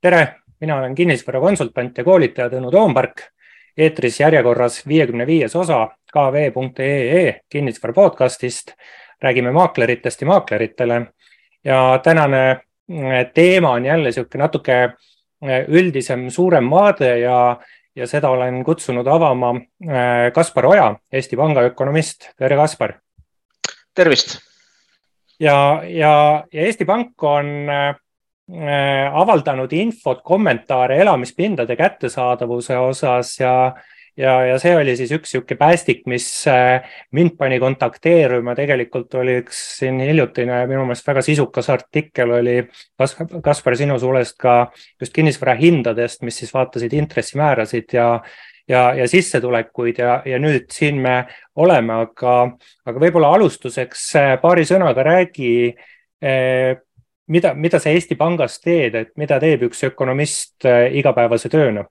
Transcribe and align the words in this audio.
tere, 0.00 0.34
mina 0.60 0.76
olen 0.76 0.94
kinnisvarakonsultant 0.94 1.98
ja 1.98 2.04
koolitaja 2.04 2.50
Tõnu 2.50 2.70
Toompark. 2.70 3.22
eetris 3.76 4.20
järjekorras 4.20 4.86
viiekümne 4.88 5.26
viies 5.26 5.56
osa 5.56 5.88
kv.ee 6.12 7.40
kinnisvara 7.48 7.92
podcastist. 7.92 8.72
räägime 9.22 9.52
maakleritest 9.52 10.20
ja 10.20 10.26
maakleritele 10.26 11.06
ja 11.64 12.00
tänane 12.02 12.60
mm, 12.88 13.10
teema 13.34 13.70
on 13.70 13.84
jälle 13.84 14.04
niisugune 14.04 14.44
natuke 14.44 14.86
mm, 14.86 15.48
üldisem, 15.68 16.30
suurem 16.30 16.70
vaade 16.70 17.18
ja, 17.18 17.56
ja 17.96 18.06
seda 18.06 18.28
olen 18.28 18.64
kutsunud 18.64 19.06
avama 19.06 19.52
mm, 19.52 20.32
Kaspar 20.34 20.66
Oja, 20.66 20.96
Eesti 21.12 21.36
Panga 21.36 21.60
ökonomist. 21.60 22.30
tere, 22.38 22.56
Kaspar. 22.56 22.92
tervist. 23.94 24.38
ja, 25.40 25.82
ja, 25.84 26.44
ja 26.52 26.62
Eesti 26.62 26.84
Pank 26.84 27.22
on 27.22 27.68
Äh, 27.68 28.05
avaldanud 28.46 29.72
infot, 29.74 30.20
kommentaare 30.22 31.00
elamispindade 31.02 31.74
kättesaadavuse 31.76 32.76
osas 32.78 33.32
ja, 33.40 33.74
ja, 34.16 34.34
ja 34.46 34.58
see 34.62 34.74
oli 34.76 34.94
siis 34.96 35.12
üks 35.16 35.34
niisugune 35.34 35.58
päästik, 35.60 36.04
mis 36.06 36.28
äh, 36.50 36.86
mind 37.16 37.36
pani 37.38 37.58
kontakteerima, 37.62 38.54
tegelikult 38.58 39.14
oli 39.20 39.40
üks 39.42 39.62
siin 39.80 40.00
hiljutine 40.00 40.62
minu 40.70 40.86
meelest 40.86 41.06
väga 41.08 41.24
sisukas 41.26 41.70
artikkel 41.74 42.36
oli 42.38 42.58
Kaspar 43.42 43.76
sinu 43.76 43.98
suulest 44.00 44.38
ka 44.40 44.56
just 45.00 45.14
kinnisvara 45.16 45.56
hindadest, 45.58 46.22
mis 46.22 46.38
siis 46.42 46.54
vaatasid 46.54 46.94
intressimäärasid 46.96 47.96
ja 47.98 48.10
ja, 48.68 48.88
ja 48.98 49.04
sissetulekuid 49.08 50.00
ja, 50.02 50.20
ja 50.26 50.40
nüüd 50.42 50.72
siin 50.74 50.98
me 51.02 51.20
oleme, 51.62 52.00
aga, 52.06 52.38
aga 52.86 53.02
võib-olla 53.02 53.34
alustuseks 53.36 54.08
äh, 54.18 54.32
paari 54.42 54.66
sõnaga 54.66 55.06
räägi 55.06 55.52
mida, 57.32 57.54
mida 57.54 57.80
sa 57.82 57.92
Eesti 57.92 58.16
Pangas 58.18 58.60
teed, 58.62 58.94
et 58.94 59.12
mida 59.20 59.38
teeb 59.42 59.66
üks 59.68 59.84
ökonomist 59.90 60.66
äh, 60.68 60.88
igapäevase 61.00 61.50
tööna? 61.52 61.86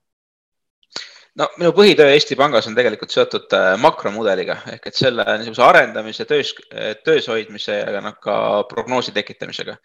no 1.35 1.49
minu 1.59 1.73
põhitöö 1.75 2.13
Eesti 2.13 2.37
Pangas 2.39 2.67
on 2.69 2.77
tegelikult 2.77 3.11
seotud 3.11 3.51
äh, 3.57 3.73
makromudeliga 3.81 4.61
ehk 4.75 4.89
et 4.91 4.97
selle 4.99 5.25
niisuguse 5.39 5.63
arendamise, 5.65 6.25
töös, 6.29 6.53
töös 7.03 7.27
hoidmise 7.31 7.81
ja 7.81 8.01
noh, 8.03 8.17
ka 8.21 8.37
prognoosi 8.71 9.15
tekitamisega. 9.15 9.77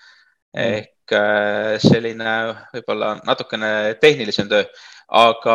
Mm. 0.50 0.72
ehk 0.80 1.12
äh, 1.14 1.76
selline 1.78 2.30
võib-olla 2.74 3.12
natukene 3.22 3.68
tehnilisem 4.02 4.48
töö, 4.50 4.64
aga 5.14 5.54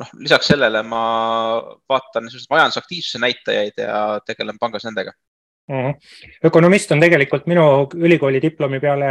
noh, 0.00 0.08
lisaks 0.18 0.50
sellele 0.50 0.82
ma 0.82 1.02
vaatan 1.90 2.26
niisuguseid 2.26 2.50
majandusaktiivsuse 2.50 3.20
näitajaid 3.22 3.78
ja 3.78 4.00
tegelen 4.26 4.58
pangas 4.58 4.88
nendega. 4.88 5.14
Ökonomist 6.44 6.92
on 6.92 7.00
tegelikult 7.00 7.46
minu 7.50 7.64
ülikooli 7.94 8.40
diplomi 8.42 8.80
peale 8.80 9.10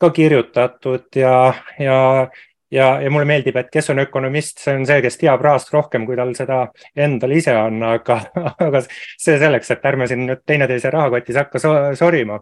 ka 0.00 0.10
kirjutatud 0.10 1.16
ja, 1.16 1.54
ja, 1.78 2.28
ja, 2.70 2.88
ja 3.00 3.10
mulle 3.10 3.28
meeldib, 3.28 3.56
et 3.56 3.70
kes 3.72 3.90
on 3.94 4.02
ökonomist, 4.04 4.60
see 4.64 4.76
on 4.76 4.86
see, 4.88 5.00
kes 5.04 5.18
teab 5.20 5.42
rahast 5.44 5.72
rohkem, 5.74 6.06
kui 6.08 6.18
tal 6.18 6.34
seda 6.36 6.66
endal 6.96 7.34
ise 7.36 7.54
on, 7.56 7.80
aga, 7.94 8.20
aga 8.66 8.84
see 8.88 9.38
selleks, 9.40 9.72
et 9.74 9.90
ärme 9.90 10.08
siin 10.10 10.26
nüüd 10.28 10.44
teineteise 10.46 10.92
rahakotis 10.94 11.40
hakka 11.40 11.62
sorima. 11.98 12.40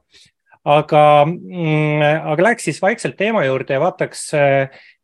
aga, 0.62 1.04
mm, 1.26 2.02
aga 2.32 2.42
läheks 2.46 2.68
siis 2.68 2.82
vaikselt 2.82 3.16
teema 3.18 3.44
juurde 3.44 3.74
ja 3.74 3.80
vaataks, 3.82 4.28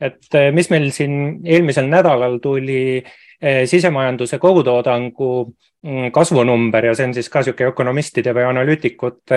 et 0.01 0.37
mis 0.55 0.71
meil 0.71 0.91
siin 0.95 1.41
eelmisel 1.47 1.89
nädalal 1.91 2.39
tuli 2.43 2.83
eh, 2.99 3.17
sisemajanduse 3.41 4.39
kogutoodangu 4.43 5.29
Mm, 5.87 6.11
kasvunumber 6.11 6.89
ja 6.89 6.93
see 6.99 7.07
on 7.07 7.13
siis 7.15 7.29
ka 7.31 7.39
niisugune 7.39 7.71
ökonomistide 7.71 8.33
või 8.35 8.49
analüütikute 8.49 9.37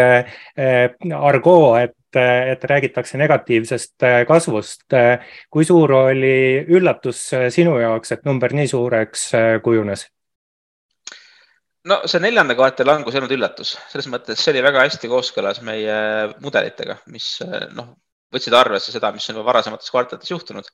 eh, 0.57 0.95
argoo, 1.13 1.75
et, 1.77 2.17
et 2.17 2.63
räägitakse 2.71 3.19
negatiivsest 3.21 4.05
eh, 4.07 4.15
kasvust. 4.25 4.87
kui 5.53 5.67
suur 5.69 5.93
oli 5.99 6.65
üllatus 6.65 7.19
sinu 7.53 7.75
jaoks, 7.77 8.15
et 8.15 8.25
number 8.25 8.55
nii 8.57 8.71
suureks 8.73 9.27
eh, 9.37 9.51
kujunes? 9.61 10.07
no 11.85 11.99
see 12.09 12.23
neljanda 12.25 12.57
kvartali 12.57 12.89
langus 12.89 13.13
ei 13.13 13.21
olnud 13.21 13.37
üllatus, 13.37 13.75
selles 13.93 14.09
mõttes 14.09 14.41
see 14.41 14.55
oli 14.55 14.65
väga 14.65 14.87
hästi 14.87 15.13
kooskõlas 15.13 15.61
meie 15.61 15.99
mudelitega, 16.41 16.97
mis 17.13 17.35
noh, 17.77 17.93
võtsid 18.33 18.57
arvesse 18.57 18.97
seda, 18.97 19.13
mis 19.13 19.29
on 19.29 19.43
varasemates 19.45 19.93
kvartalites 19.93 20.33
juhtunud 20.33 20.73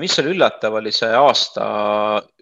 mis 0.00 0.14
oli 0.20 0.32
üllatav, 0.32 0.76
oli 0.78 0.92
see 0.94 1.10
aasta 1.12 1.64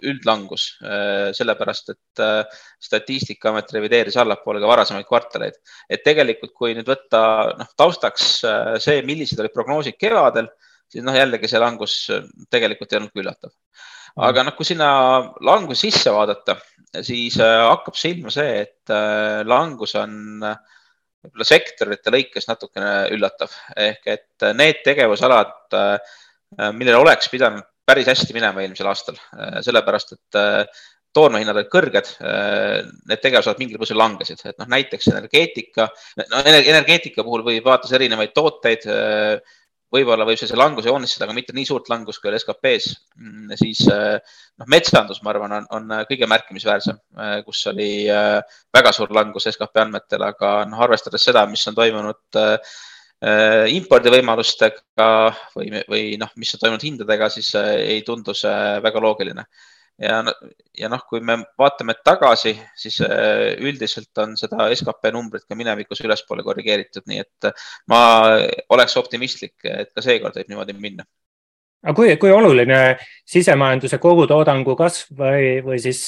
üldlangus, 0.06 0.66
äh, 0.84 1.30
sellepärast 1.34 1.92
et 1.94 2.22
äh, 2.22 2.60
Statistikaamet 2.80 3.72
revideeris 3.74 4.18
allapoole 4.20 4.60
ka 4.62 4.70
varasemaid 4.70 5.08
kvartaleid. 5.08 5.58
et 5.88 6.04
tegelikult, 6.06 6.52
kui 6.54 6.74
nüüd 6.76 6.88
võtta 6.88 7.22
noh, 7.58 7.70
taustaks 7.76 8.28
see, 8.84 9.00
millised 9.06 9.40
olid 9.40 9.54
prognoosid 9.54 9.98
kevadel, 9.98 10.50
siis 10.90 11.04
noh, 11.06 11.16
jällegi 11.16 11.50
see 11.50 11.62
langus 11.62 11.96
tegelikult 12.50 12.92
ei 12.92 13.00
olnud 13.00 13.14
ka 13.14 13.22
üllatav. 13.24 13.54
Aga 14.26 14.44
noh, 14.46 14.56
kui 14.58 14.66
sinna 14.66 14.90
languse 15.46 15.86
sisse 15.86 16.10
vaadata, 16.14 16.56
siis 17.06 17.38
hakkab 17.38 17.94
silma 17.98 18.32
see, 18.34 18.66
et 18.66 18.92
langus 19.46 19.94
on 19.98 20.42
võib-olla 20.42 21.46
sektorite 21.46 22.10
lõikes 22.10 22.48
natukene 22.48 23.10
üllatav 23.14 23.54
ehk 23.76 24.08
et 24.10 24.50
need 24.56 24.80
tegevusalad 24.86 25.60
Äh, 25.72 25.98
millel 26.74 26.98
oleks 26.98 27.28
pidanud 27.30 27.66
päris 27.90 28.08
hästi 28.10 28.36
minema 28.36 28.62
eelmisel 28.62 28.88
aastal, 28.90 29.18
äh, 29.34 29.60
sellepärast 29.66 30.16
et 30.16 30.38
äh, 30.38 30.82
toormehinnad 31.10 31.58
olid 31.58 31.70
kõrged, 31.72 32.08
need 33.10 33.18
tegevused 33.18 33.58
mingil 33.58 33.80
põhjusel 33.80 33.98
langesid, 33.98 34.44
et 34.46 34.60
noh, 34.62 34.68
näiteks 34.70 35.08
energeetika, 35.10 35.88
no 36.20 36.42
energeetika 36.46 37.24
puhul 37.26 37.42
võib 37.48 37.66
vaadata 37.66 37.96
erinevaid 37.98 38.30
tooteid. 38.30 38.86
võib-olla 39.90 40.22
võib 40.22 40.38
see 40.38 40.54
languse 40.54 40.86
joonistada, 40.86 41.26
aga 41.26 41.34
mitte 41.34 41.50
nii 41.50 41.66
suurt 41.66 41.88
langust 41.90 42.22
kui 42.22 42.30
SKP-s. 42.38 42.92
Mm, 43.18 43.56
siis 43.58 43.80
noh, 43.90 44.68
metsandus, 44.70 45.18
ma 45.26 45.32
arvan, 45.32 45.56
on, 45.56 45.66
on 45.74 45.96
kõige 46.06 46.28
märkimisväärsem, 46.30 47.00
kus 47.42 47.64
oli 47.72 48.06
väga 48.06 48.92
suur 48.94 49.10
langus 49.10 49.50
SKP 49.50 49.82
andmetel, 49.82 50.22
aga 50.28 50.52
noh, 50.70 50.86
arvestades 50.86 51.26
seda, 51.26 51.42
mis 51.50 51.66
on 51.66 51.74
toimunud 51.74 52.38
Äh, 52.38 52.78
impordivõimalustega 53.20 55.08
või, 55.56 55.68
või 55.88 56.04
noh, 56.20 56.30
mis 56.40 56.54
on 56.56 56.62
toimunud 56.62 56.86
hindadega, 56.86 57.28
siis 57.32 57.52
äh, 57.58 57.74
ei 57.96 58.00
tundu 58.06 58.34
see 58.36 58.80
väga 58.80 59.02
loogiline. 59.04 59.44
ja, 60.00 60.22
ja 60.72 60.88
noh, 60.88 61.02
kui 61.08 61.20
me 61.20 61.36
vaatame 61.60 61.98
tagasi, 62.04 62.54
siis 62.76 63.00
äh, 63.04 63.60
üldiselt 63.60 64.16
on 64.24 64.36
seda 64.40 64.70
skp 64.72 65.12
numbrit 65.12 65.44
ka 65.44 65.58
minevikus 65.58 66.00
ülespoole 66.00 66.42
korrigeeritud, 66.46 67.04
nii 67.06 67.20
et 67.20 67.50
ma 67.92 68.00
oleks 68.72 68.96
optimistlik, 68.96 69.58
et 69.64 69.92
ka 69.92 70.04
seekord 70.04 70.40
võib 70.40 70.54
niimoodi 70.54 70.78
minna 70.80 71.04
aga 71.80 71.94
kui, 71.96 72.16
kui 72.20 72.32
oluline 72.32 72.78
sisemajanduse 73.28 73.96
kogutoodangu 74.00 74.74
kasv 74.76 75.14
või, 75.16 75.44
või 75.64 75.78
siis 75.80 76.02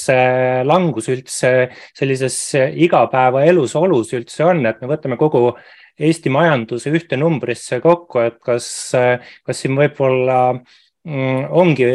langus 0.69 1.09
üldse 1.12 1.53
sellises 1.97 2.41
igapäevaelus 2.56 3.77
olus 3.81 4.12
üldse 4.17 4.44
on, 4.49 4.65
et 4.69 4.81
me 4.81 4.91
võtame 4.91 5.17
kogu 5.21 5.55
Eesti 6.01 6.33
majanduse 6.33 6.93
ühte 6.95 7.19
numbrisse 7.21 7.81
kokku, 7.85 8.23
et 8.25 8.39
kas, 8.45 8.67
kas 9.45 9.61
siin 9.61 9.77
võib-olla 9.77 10.39
mm, 10.55 11.51
ongi 11.51 11.89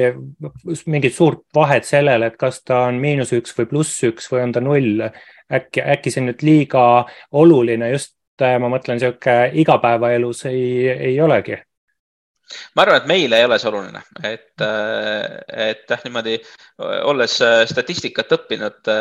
mingit 0.85 1.15
suurt 1.15 1.45
vahet 1.55 1.87
sellel, 1.87 2.27
et 2.27 2.37
kas 2.39 2.61
ta 2.63 2.85
on 2.91 2.99
miinus 3.01 3.33
üks 3.37 3.55
või 3.57 3.69
pluss 3.71 4.03
üks 4.07 4.29
või 4.31 4.43
on 4.45 4.53
ta 4.53 4.63
null. 4.63 5.07
äkki, 5.47 5.81
äkki 5.81 6.11
see 6.11 6.25
nüüd 6.25 6.43
liiga 6.43 6.83
oluline 7.31 7.89
just, 7.93 8.13
ma 8.37 8.69
mõtlen, 8.69 8.99
sihuke 9.01 9.39
igapäevaelus 9.63 10.45
ei, 10.51 10.89
ei 10.91 11.21
olegi 11.21 11.57
ma 12.75 12.83
arvan, 12.83 13.01
et 13.01 13.07
meile 13.09 13.39
ei 13.39 13.45
ole 13.47 13.57
see 13.59 13.69
oluline, 13.71 14.01
et, 14.23 14.63
et 15.67 15.89
jah, 15.91 16.03
niimoodi 16.05 16.37
olles 17.09 17.33
statistikat 17.71 18.31
õppinud 18.37 18.91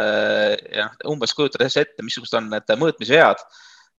ja 0.75 0.89
umbes 1.13 1.35
kujutades 1.37 1.77
ette, 1.83 2.03
missugused 2.03 2.35
on 2.41 2.49
need 2.51 2.75
mõõtmisvead 2.81 3.45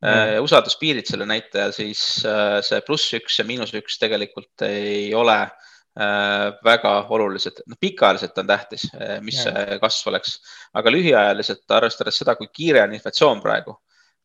mm. 0.03 0.44
usalduspiirid 0.46 1.08
selle 1.09 1.28
näitaja, 1.30 1.72
siis 1.76 2.02
äh, 2.28 2.59
see 2.66 2.84
pluss 2.85 3.14
üks 3.17 3.40
ja 3.40 3.47
miinus 3.47 3.73
üks 3.78 3.99
tegelikult 4.02 4.66
ei 4.67 5.09
ole 5.17 5.38
äh, 5.44 6.52
väga 6.66 6.94
olulised, 7.16 7.64
noh, 7.66 7.79
pikaajaliselt 7.82 8.38
on 8.44 8.52
tähtis, 8.52 8.90
mis 9.26 9.41
yeah. 9.41 9.64
see 9.64 9.79
kasv 9.84 10.11
oleks, 10.14 10.38
aga 10.78 10.94
lühiajaliselt, 10.94 11.66
arvestades 11.79 12.22
seda, 12.22 12.38
kui 12.40 12.52
kiire 12.53 12.85
on 12.85 12.94
inflatsioon 12.97 13.41
praegu, 13.44 13.78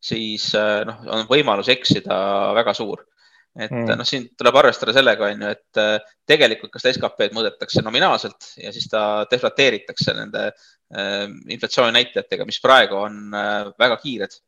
siis 0.02 0.50
noh, 0.88 1.02
on 1.14 1.26
võimalus 1.30 1.70
eksida 1.72 2.18
väga 2.58 2.74
suur 2.76 3.06
et 3.52 3.72
mm. 3.72 3.90
noh, 3.98 4.06
siin 4.08 4.30
tuleb 4.38 4.56
arvestada 4.56 4.94
sellega, 4.96 5.28
on 5.28 5.42
ju, 5.44 5.50
et 5.52 5.80
tegelikult, 6.28 6.72
kas 6.72 6.86
SKP-d 6.94 7.36
mõõdetakse 7.36 7.82
nominaalselt 7.84 8.54
ja 8.62 8.72
siis 8.72 8.88
ta 8.90 9.02
deflateeritakse 9.30 10.14
nende 10.16 10.46
äh, 10.48 11.26
inflatsiooninäitajatega, 11.52 12.46
mis 12.48 12.62
praegu 12.64 13.02
on 13.02 13.36
äh, 13.36 13.68
väga 13.80 13.98
kiired 14.00 14.38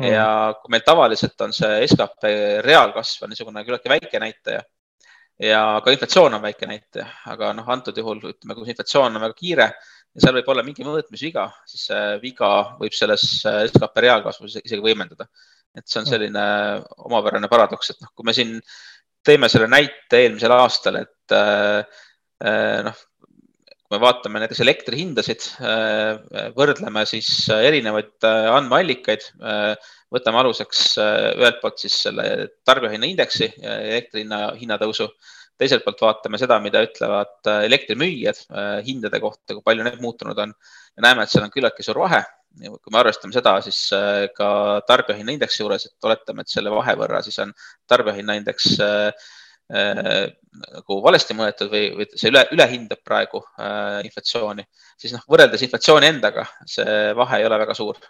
mm.. 0.00 0.06
ja 0.12 0.26
kui 0.60 0.72
meil 0.74 0.84
tavaliselt 0.86 1.40
on 1.46 1.54
see 1.56 1.82
skp 1.88 2.30
reaalkasv 2.66 3.26
on 3.26 3.32
niisugune 3.32 3.64
küllaltki 3.66 3.92
väike 3.92 4.22
näitaja 4.22 4.62
ja 5.42 5.62
ka 5.84 5.94
inflatsioon 5.94 6.36
on 6.36 6.42
väike 6.44 6.68
näitaja, 6.70 7.06
aga 7.32 7.52
noh, 7.56 7.68
antud 7.74 7.96
juhul 7.98 8.20
ütleme, 8.30 8.54
kui 8.54 8.68
inflatsioon 8.70 9.16
on 9.16 9.24
väga 9.24 9.38
kiire 9.38 9.68
ja 9.72 10.24
seal 10.24 10.36
võib 10.38 10.50
olla 10.52 10.64
mingi 10.66 10.84
mõõtmisviga, 10.86 11.46
siis 11.68 11.86
see 11.90 12.18
viga 12.22 12.50
võib 12.80 12.94
selles 12.96 13.24
skp 13.42 14.04
reaalkasvus 14.06 14.60
isegi 14.62 14.82
võimendada. 14.84 15.28
et 15.74 15.88
see 15.88 16.02
on 16.02 16.04
mm. 16.04 16.10
selline 16.12 16.42
omapärane 17.08 17.48
paradoks, 17.48 17.94
et 17.94 18.02
noh, 18.04 18.10
kui 18.14 18.28
me 18.28 18.34
siin 18.36 18.58
teeme 19.24 19.48
selle 19.48 19.70
näite 19.72 20.20
eelmisel 20.20 20.52
aastal, 20.52 20.98
et 21.00 21.34
noh, 22.84 23.00
kui 23.92 23.98
me 23.98 24.06
vaatame 24.06 24.40
näiteks 24.40 24.62
elektri 24.64 25.02
hindasid, 25.02 25.42
võrdleme 26.56 27.02
siis 27.04 27.28
erinevaid 27.52 28.24
andmeallikaid, 28.24 29.26
võtame 30.12 30.40
aluseks 30.40 30.80
ühelt 30.96 31.60
poolt 31.60 31.82
siis 31.84 31.98
selle 32.06 32.24
tarbijahinnaindeksi, 32.64 33.50
elektri 33.60 34.24
hinna, 34.24 34.46
hinnatõusu 34.56 35.10
teiselt 35.62 35.84
poolt 35.86 36.02
vaatame 36.02 36.40
seda, 36.40 36.58
mida 36.62 36.82
ütlevad 36.86 37.50
äh, 37.50 37.64
elektrimüüjad 37.68 38.38
äh, 38.50 38.76
hindade 38.86 39.20
kohta, 39.22 39.54
kui 39.54 39.64
palju 39.66 39.86
need 39.86 40.00
muutunud 40.02 40.38
on 40.44 40.54
ja 40.54 41.04
näeme, 41.06 41.24
et 41.24 41.32
seal 41.32 41.46
on 41.46 41.52
küllaltki 41.54 41.86
suur 41.86 42.02
vahe. 42.02 42.22
kui 42.52 42.92
me 42.92 42.98
arvestame 43.00 43.32
seda, 43.32 43.54
siis 43.64 43.78
äh, 43.96 44.26
ka 44.36 44.48
tarbijahinnaindeksi 44.88 45.62
juures, 45.62 45.86
et 45.88 46.08
oletame, 46.08 46.44
et 46.44 46.52
selle 46.52 46.72
vahe 46.74 46.96
võrra 47.00 47.22
siis 47.24 47.38
on 47.44 47.54
tarbijahinnaindeks 47.88 48.66
nagu 49.72 50.98
valesti 51.04 51.36
mõõdetud 51.36 51.70
või, 51.72 51.84
või 51.96 52.06
see 52.12 52.30
üle, 52.32 52.42
ülehindab 52.52 53.00
praegu 53.04 53.40
äh, 53.56 54.02
inflatsiooni, 54.06 54.64
siis 55.00 55.14
noh, 55.16 55.22
võrreldes 55.30 55.64
inflatsiooni 55.64 56.10
endaga 56.12 56.44
see 56.68 57.14
vahe 57.16 57.40
ei 57.40 57.48
ole 57.48 57.62
väga 57.64 57.78
suur. 57.78 58.00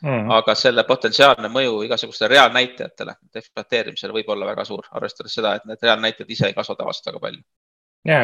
Mm.. 0.00 0.30
aga 0.32 0.54
selle 0.56 0.80
potentsiaalne 0.88 1.50
mõju 1.52 1.82
igasugustele 1.84 2.30
reaalnäitajatele, 2.32 3.12
ekspluateerimisele 3.36 4.14
võib 4.16 4.30
olla 4.32 4.46
väga 4.48 4.64
suur, 4.64 4.86
arvestades 4.96 5.34
seda, 5.36 5.50
et 5.58 5.66
need 5.68 5.82
reaalnäitajad 5.84 6.30
ise 6.32 6.46
ei 6.48 6.54
kasva 6.56 6.78
tavaliselt 6.78 7.10
väga 7.10 7.20
palju. 7.26 7.42
ja, 8.08 8.22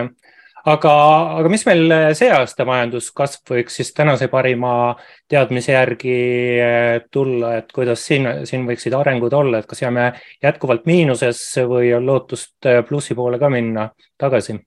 aga, 0.64 0.92
aga 1.40 1.50
mis 1.52 1.64
meil 1.66 1.94
see 2.18 2.30
aasta 2.32 2.66
majanduskasv 2.68 3.52
võiks 3.54 3.76
siis 3.80 3.92
tänase 3.96 4.28
parima 4.32 4.94
teadmise 5.28 5.76
järgi 5.76 6.16
eh, 6.62 7.00
tulla, 7.12 7.56
et 7.60 7.72
kuidas 7.74 8.06
siin, 8.06 8.28
siin 8.48 8.66
võiksid 8.68 8.96
arengud 8.96 9.36
olla, 9.36 9.60
et 9.60 9.68
kas 9.70 9.82
jääme 9.82 10.08
jätkuvalt 10.42 10.86
miinusesse 10.88 11.66
või 11.70 11.92
on 11.96 12.06
lootust 12.06 12.70
eh, 12.70 12.82
plussi 12.88 13.14
poole 13.14 13.38
ka 13.42 13.50
minna 13.52 13.90
tagasi? 14.18 14.58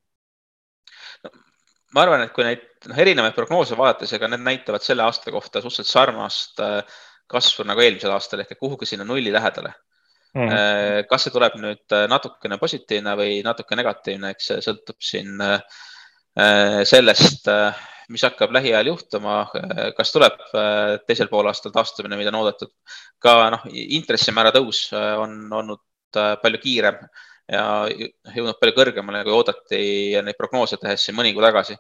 ma 1.94 2.06
arvan, 2.06 2.24
et 2.26 2.34
kui 2.34 2.46
neid 2.46 2.66
noh, 2.88 2.98
erinevaid 3.02 3.36
prognoose 3.36 3.78
vaadates, 3.78 4.14
ega 4.14 4.30
need 4.30 4.46
näitavad 4.46 4.84
selle 4.86 5.04
aasta 5.08 5.34
kohta 5.34 5.62
suhteliselt 5.64 5.90
sarnast 5.90 6.62
äh, 6.64 7.00
kasvu 7.30 7.66
nagu 7.68 7.82
eelmisel 7.82 8.14
aastal 8.14 8.44
ehk 8.44 8.58
kuhugi 8.60 8.90
sinna 8.90 9.08
nulli 9.08 9.34
lähedale 9.34 9.74
mm.. 10.36 11.06
kas 11.10 11.26
see 11.26 11.36
tuleb 11.36 11.58
nüüd 11.62 11.96
äh, 11.96 12.08
natukene 12.12 12.60
positiivne 12.62 13.16
või 13.20 13.40
natuke 13.46 13.78
negatiivne, 13.80 14.34
eks 14.36 14.52
see 14.52 14.66
sõltub 14.70 15.00
siin 15.04 15.40
sellest, 16.88 17.48
mis 18.14 18.22
hakkab 18.24 18.54
lähiajal 18.56 18.88
juhtuma, 18.88 19.34
kas 19.98 20.14
tuleb 20.14 20.38
teisel 21.10 21.28
poolaastal 21.28 21.74
taastumine, 21.76 22.16
mida 22.16 22.32
on 22.32 22.38
oodatud. 22.40 22.70
ka 23.20 23.34
noh, 23.52 23.66
intressimäära 23.68 24.54
tõus 24.56 24.86
on 24.94 25.34
olnud 25.52 25.82
palju 26.14 26.62
kiirem 26.62 27.02
ja 27.50 27.64
jõudnud 27.90 28.60
palju 28.60 28.76
kõrgemale, 28.78 29.24
kui 29.26 29.34
oodati 29.34 29.82
neid 30.26 30.38
prognoose 30.38 30.78
tehes 30.82 31.08
siin 31.08 31.18
mõni 31.18 31.34
kuu 31.34 31.46
tagasi. 31.46 31.78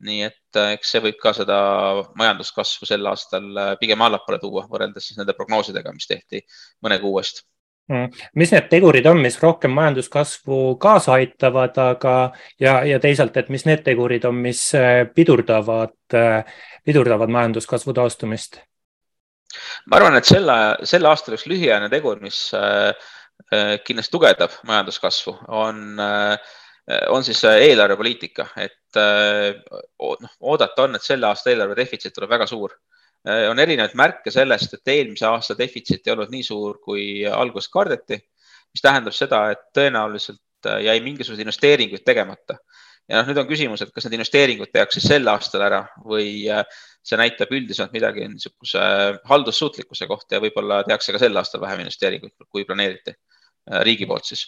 nii 0.00 0.22
et 0.24 0.56
äh, 0.56 0.70
eks 0.78 0.94
see 0.94 1.00
võib 1.04 1.18
ka 1.20 1.34
seda 1.36 1.56
majanduskasvu 2.16 2.86
sel 2.88 3.04
aastal 3.10 3.50
äh, 3.60 3.74
pigem 3.76 4.00
allapoole 4.00 4.38
tuua, 4.40 4.62
võrreldes 4.70 5.10
siis 5.10 5.18
nende 5.18 5.34
prognoosidega, 5.36 5.92
mis 5.92 6.08
tehti 6.08 6.40
mõne 6.80 6.96
kuu 7.02 7.18
eest. 7.20 7.42
Mis 8.38 8.54
need 8.54 8.68
tegurid 8.70 9.06
on, 9.10 9.20
mis 9.22 9.38
rohkem 9.42 9.72
majanduskasvu 9.74 10.76
kaasa 10.82 11.16
aitavad, 11.18 11.78
aga 11.82 12.16
ja, 12.60 12.80
ja 12.86 12.98
teisalt, 13.02 13.36
et 13.36 13.48
mis 13.50 13.66
need 13.66 13.84
tegurid 13.86 14.24
on, 14.28 14.40
mis 14.48 14.62
äh, 14.78 15.04
pidurdavad, 15.14 15.96
pidurdavad 16.86 17.32
majanduskasvu 17.38 17.96
taastumist? 17.98 18.60
ma 19.90 19.98
arvan, 19.98 20.14
et 20.14 20.28
selle, 20.28 20.54
sel 20.86 21.06
aastal 21.10 21.34
üks 21.34 21.48
lühiajaline 21.50 21.90
tegur, 21.90 22.20
mis 22.22 22.44
äh, 22.54 22.92
Äh, 23.50 23.80
kindlasti 23.82 24.12
tugevdab 24.14 24.52
majanduskasvu, 24.68 25.32
on, 25.48 25.98
äh, 25.98 26.38
on 27.08 27.24
siis 27.24 27.40
äh, 27.44 27.56
eelarvepoliitika, 27.70 28.46
et 28.56 28.98
noh, 28.98 30.34
oodata 30.40 30.84
on, 30.84 30.94
et 30.94 31.02
selle 31.02 31.26
aasta 31.26 31.50
eelarve 31.50 31.76
defitsiit 31.78 32.14
tuleb 32.14 32.30
väga 32.30 32.46
suur. 32.50 32.76
On 33.28 33.58
erinevaid 33.60 33.96
märke 34.00 34.32
sellest, 34.32 34.74
et 34.78 34.92
eelmise 34.94 35.26
aasta 35.28 35.56
defitsiit 35.58 36.06
ei 36.06 36.14
olnud 36.14 36.30
nii 36.32 36.44
suur, 36.46 36.78
kui 36.84 37.26
alguses 37.28 37.68
kardeti, 37.72 38.16
mis 38.72 38.84
tähendab 38.84 39.16
seda, 39.16 39.42
et 39.52 39.66
tõenäoliselt 39.76 40.70
jäi 40.84 41.00
mingisuguseid 41.04 41.44
investeeringuid 41.44 42.04
tegemata. 42.06 42.56
ja 43.08 43.18
noh, 43.20 43.28
nüüd 43.28 43.40
on 43.42 43.48
küsimus, 43.48 43.82
et 43.82 43.92
kas 43.92 44.06
need 44.06 44.18
investeeringud 44.20 44.70
tehakse 44.72 45.02
sel 45.04 45.28
aastal 45.28 45.64
ära 45.66 45.82
või 46.04 46.46
see 47.02 47.18
näitab 47.18 47.52
üldisemalt 47.52 47.92
midagi 47.96 48.28
niisuguse 48.28 48.80
haldussuutlikkuse 49.28 50.06
kohta 50.06 50.36
ja 50.36 50.44
võib-olla 50.44 50.84
tehakse 50.86 51.12
ka 51.12 51.20
sel 51.20 51.36
aastal 51.36 51.64
vähem 51.64 51.82
investeeringuid, 51.84 52.36
kui 52.48 52.64
planeeriti 52.68 53.16
Äh, 53.68 53.82
riigi 53.84 54.06
poolt 54.08 54.24
siis. 54.24 54.46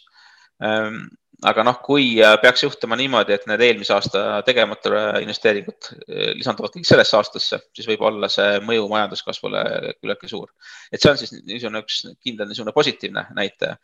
Ähm, 0.63 1.03
aga 1.49 1.65
noh, 1.67 1.79
kui 1.83 2.21
äh, 2.23 2.37
peaks 2.43 2.63
juhtuma 2.63 2.95
niimoodi, 2.99 3.35
et 3.35 3.47
need 3.51 3.63
eelmise 3.67 3.95
aasta 3.97 4.21
tegemata 4.47 5.19
investeeringud 5.23 5.89
äh, 5.91 6.29
lisanduvad 6.39 6.75
kõik 6.77 6.87
sellesse 6.87 7.17
aastasse, 7.19 7.59
siis 7.75 7.89
võib 7.91 8.05
olla 8.07 8.29
see 8.31 8.61
mõju 8.63 8.87
majanduskasvule 8.93 9.63
küllaltki 9.99 10.31
suur. 10.31 10.53
et 10.93 11.03
see 11.03 11.11
on 11.11 11.19
siis 11.19 11.35
niisugune 11.41 11.83
üks 11.83 11.99
kindel 12.23 12.51
niisugune 12.51 12.75
positiivne 12.77 13.25
näitaja. 13.39 13.75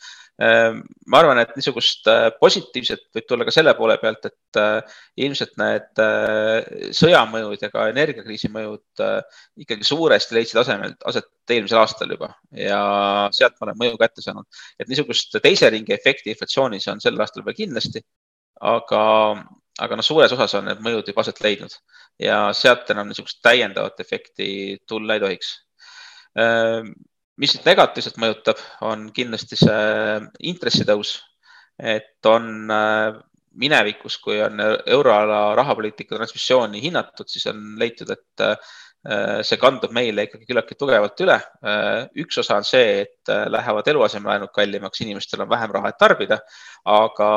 Ähm, 0.42 0.84
ma 1.10 1.22
arvan, 1.25 1.42
et 1.42 1.56
niisugust 1.58 2.06
positiivset 2.38 3.08
võib 3.16 3.26
tulla 3.26 3.48
ka 3.48 3.54
selle 3.54 3.75
poole 3.78 3.98
pealt, 3.98 4.30
et 4.30 4.62
ilmselt 5.26 5.58
need 5.58 6.02
sõjamõjud 6.94 7.66
ja 7.66 7.72
ka 7.75 7.88
energiakriisi 7.90 8.52
mõjud 8.54 9.02
ikkagi 9.64 9.86
suuresti 9.86 10.38
leidsid 10.38 10.62
asemel, 10.62 10.94
aset 11.10 11.26
eelmisel 11.55 11.81
aastal 11.81 12.11
juba 12.15 12.31
ja 12.55 12.81
sealt 13.35 13.56
ma 13.59 13.69
olen 13.69 13.81
mõju 13.83 14.00
kätte 14.00 14.25
saanud. 14.25 14.47
et 14.79 14.89
niisugust 14.91 15.39
teise 15.43 15.71
ringi 15.71 15.95
efekti 15.97 16.33
inflatsioonis 16.35 16.89
on 16.93 17.00
sel 17.05 17.21
aastal 17.21 17.45
veel 17.47 17.56
kindlasti, 17.59 18.03
aga, 18.73 19.03
aga 19.79 19.99
noh, 19.99 20.06
suures 20.06 20.35
osas 20.37 20.56
on 20.59 20.69
need 20.71 20.83
mõjud 20.85 21.12
juba 21.12 21.25
aset 21.25 21.41
leidnud 21.45 21.79
ja 22.23 22.41
sealt 22.56 22.91
enam 22.95 23.09
niisugust 23.11 23.41
täiendavat 23.45 24.00
efekti 24.03 24.50
tulla 24.87 25.17
ei 25.17 25.25
tohiks. 25.25 25.55
Mis 27.39 27.55
nüüd 27.55 27.67
negatiivselt 27.71 28.19
mõjutab, 28.19 28.59
on 28.83 29.09
kindlasti 29.15 29.56
see 29.61 29.83
intressitõus, 30.50 31.12
et 31.79 32.27
on 32.27 32.67
minevikus, 33.59 34.19
kui 34.23 34.41
on 34.43 34.59
euroala 34.87 35.55
rahapoliitika 35.59 36.17
transmissiooni 36.17 36.83
hinnatud, 36.83 37.31
siis 37.31 37.47
on 37.50 37.62
leitud, 37.79 38.11
et 38.11 38.43
see 39.47 39.59
kandub 39.61 39.93
meile 39.95 40.27
ikkagi 40.27 40.49
küllaltki 40.49 40.77
tugevalt 40.79 41.21
üle. 41.25 41.39
Äh, 41.62 42.09
üks 42.25 42.41
osa 42.43 42.59
on 42.59 42.67
see, 42.67 43.05
et 43.05 43.33
äh, 43.33 43.47
lähevad 43.50 43.87
eluasemelaenud 43.93 44.53
kallimaks, 44.55 45.03
inimestel 45.05 45.45
on 45.45 45.50
vähem 45.50 45.73
raha, 45.77 45.93
et 45.93 46.00
tarbida. 46.00 46.40
aga 46.85 47.31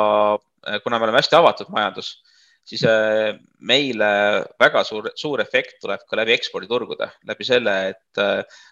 kuna 0.84 0.98
me 0.98 1.04
oleme 1.08 1.18
hästi 1.18 1.34
avatud 1.36 1.70
majandus, 1.74 2.12
siis 2.64 2.84
meile 3.58 4.10
väga 4.62 4.84
suur, 4.86 5.08
suur 5.18 5.42
efekt 5.42 5.80
tuleb 5.82 6.04
ka 6.08 6.16
läbi 6.20 6.36
eksporditurgude, 6.36 7.08
läbi 7.26 7.46
selle, 7.48 7.74
et 7.90 8.22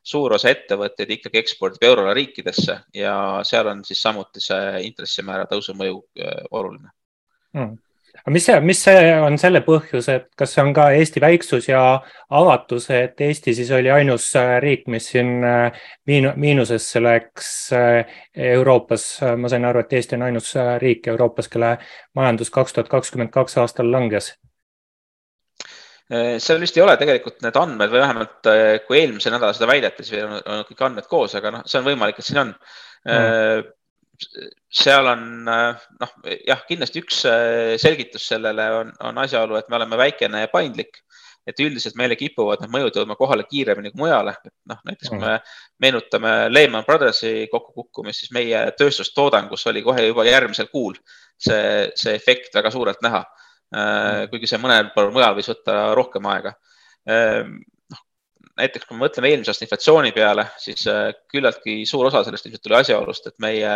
suur 0.06 0.36
osa 0.38 0.52
ettevõtteid 0.54 1.10
ikkagi 1.16 1.42
ekspordib 1.42 1.82
euroala 1.90 2.14
riikidesse 2.14 2.78
ja 2.94 3.16
seal 3.44 3.72
on 3.74 3.82
siis 3.84 4.02
samuti 4.06 4.42
see 4.44 4.86
intressimäära 4.86 5.50
tõusu 5.50 5.74
mõju 5.74 5.98
oluline 6.54 6.94
mm 7.58 7.78
aga 8.20 8.32
mis 8.34 8.46
see, 8.46 8.58
mis 8.64 8.82
see 8.84 9.12
on 9.20 9.38
selle 9.40 9.62
põhjus, 9.66 10.08
et 10.12 10.28
kas 10.38 10.54
see 10.54 10.62
on 10.64 10.72
ka 10.76 10.88
Eesti 10.96 11.22
väiksus 11.22 11.68
ja 11.70 11.82
avatus, 12.36 12.88
et 12.94 13.20
Eesti 13.20 13.54
siis 13.56 13.70
oli 13.76 13.90
ainus 13.92 14.28
äh, 14.38 14.56
riik, 14.62 14.86
mis 14.92 15.10
siin 15.12 15.44
äh, 15.46 15.80
miin-, 16.08 16.32
miinusesse 16.36 17.02
läks 17.02 17.48
äh, 17.76 18.20
Euroopas. 18.50 19.08
ma 19.36 19.48
sain 19.48 19.64
aru, 19.64 19.84
et 19.84 19.96
Eesti 19.98 20.18
on 20.18 20.28
ainus 20.28 20.52
riik 20.82 21.08
Euroopas, 21.12 21.48
kelle 21.48 21.76
majandus 22.14 22.50
kaks 22.50 22.76
tuhat 22.76 22.92
kakskümmend 22.92 23.32
kaks 23.34 23.58
aastal 23.58 23.90
langes. 23.92 24.34
Seal 26.10 26.58
vist 26.58 26.74
ei 26.74 26.82
ole 26.82 26.96
tegelikult 26.98 27.36
need 27.44 27.54
andmed 27.54 27.92
või 27.92 28.00
vähemalt 28.02 28.48
kui 28.88 28.96
eelmisel 28.98 29.30
nädalal 29.30 29.54
seda 29.54 29.68
väideti, 29.70 30.02
siis 30.02 30.24
on, 30.26 30.40
on 30.42 30.64
kõik 30.66 30.80
andmed 30.82 31.06
koos, 31.06 31.36
aga 31.38 31.52
noh, 31.54 31.62
see 31.70 31.78
on 31.78 31.86
võimalik, 31.86 32.18
et 32.18 32.26
siin 32.26 32.40
on. 32.42 32.56
Mm 33.06 33.68
seal 34.82 35.08
on 35.10 35.22
noh, 35.44 36.16
jah, 36.46 36.64
kindlasti 36.68 37.02
üks 37.02 37.22
äh, 37.28 37.76
selgitus 37.80 38.26
sellele 38.30 38.66
on, 38.80 38.92
on 39.08 39.20
asjaolu, 39.22 39.58
et 39.58 39.70
me 39.70 39.78
oleme 39.80 39.98
väikene 40.00 40.44
ja 40.46 40.50
paindlik. 40.52 41.04
et 41.48 41.60
üldiselt 41.64 41.96
meile 41.96 42.14
kipuvad 42.20 42.60
need 42.60 42.70
mõjud 42.70 42.98
jõudma 42.98 43.14
kohale 43.16 43.46
kiiremini 43.48 43.90
kui 43.90 44.02
mujale. 44.02 44.34
noh, 44.68 44.78
näiteks 44.86 45.08
kui 45.08 45.18
me 45.18 45.38
meenutame 45.80 46.32
Lehman 46.52 46.84
Brothersi 46.84 47.48
kokkukukkumist, 47.50 48.20
siis 48.20 48.34
meie 48.36 48.60
tööstustoodangus 48.78 49.66
oli 49.66 49.82
kohe 49.82 50.04
juba 50.04 50.26
järgmisel 50.28 50.68
kuul 50.70 50.98
see, 51.40 51.90
see 51.96 52.14
efekt 52.14 52.54
väga 52.54 52.70
suurelt 52.70 53.00
näha. 53.02 53.24
Äh, 53.70 54.28
kuigi 54.30 54.50
see 54.50 54.60
mõnel 54.60 54.92
pool 54.94 55.12
mujal 55.14 55.36
võis 55.38 55.48
võtta 55.48 55.94
rohkem 55.94 56.26
aega 56.26 56.52
äh, 57.08 57.46
näiteks 58.60 58.86
kui 58.86 58.96
me 58.96 59.06
mõtleme 59.06 59.32
eelmise 59.32 59.54
aasta 59.54 59.66
inflatsiooni 59.66 60.14
peale, 60.16 60.46
siis 60.60 60.84
küllaltki 61.32 61.82
suur 61.88 62.10
osa 62.10 62.22
sellest 62.26 62.46
ilmselt 62.46 62.64
tuli 62.66 62.76
asjaolust, 62.78 63.30
et 63.30 63.38
meie 63.42 63.74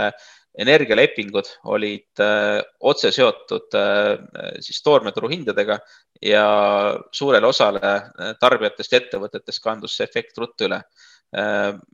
energialepingud 0.58 1.48
olid 1.64 2.20
äh, 2.20 2.60
otse 2.80 3.10
seotud 3.12 3.74
äh, 3.74 4.58
siis 4.62 4.82
toormeturu 4.82 5.28
hindadega 5.32 5.78
ja 6.22 6.44
suurele 7.12 7.46
osale 7.46 7.80
äh, 7.82 8.34
tarbijatest 8.40 8.94
ja 8.94 9.00
ettevõtetest 9.02 9.62
kandus 9.64 9.96
see 9.98 10.06
efekt 10.06 10.38
ruttu 10.38 10.70
üle. 10.70 10.82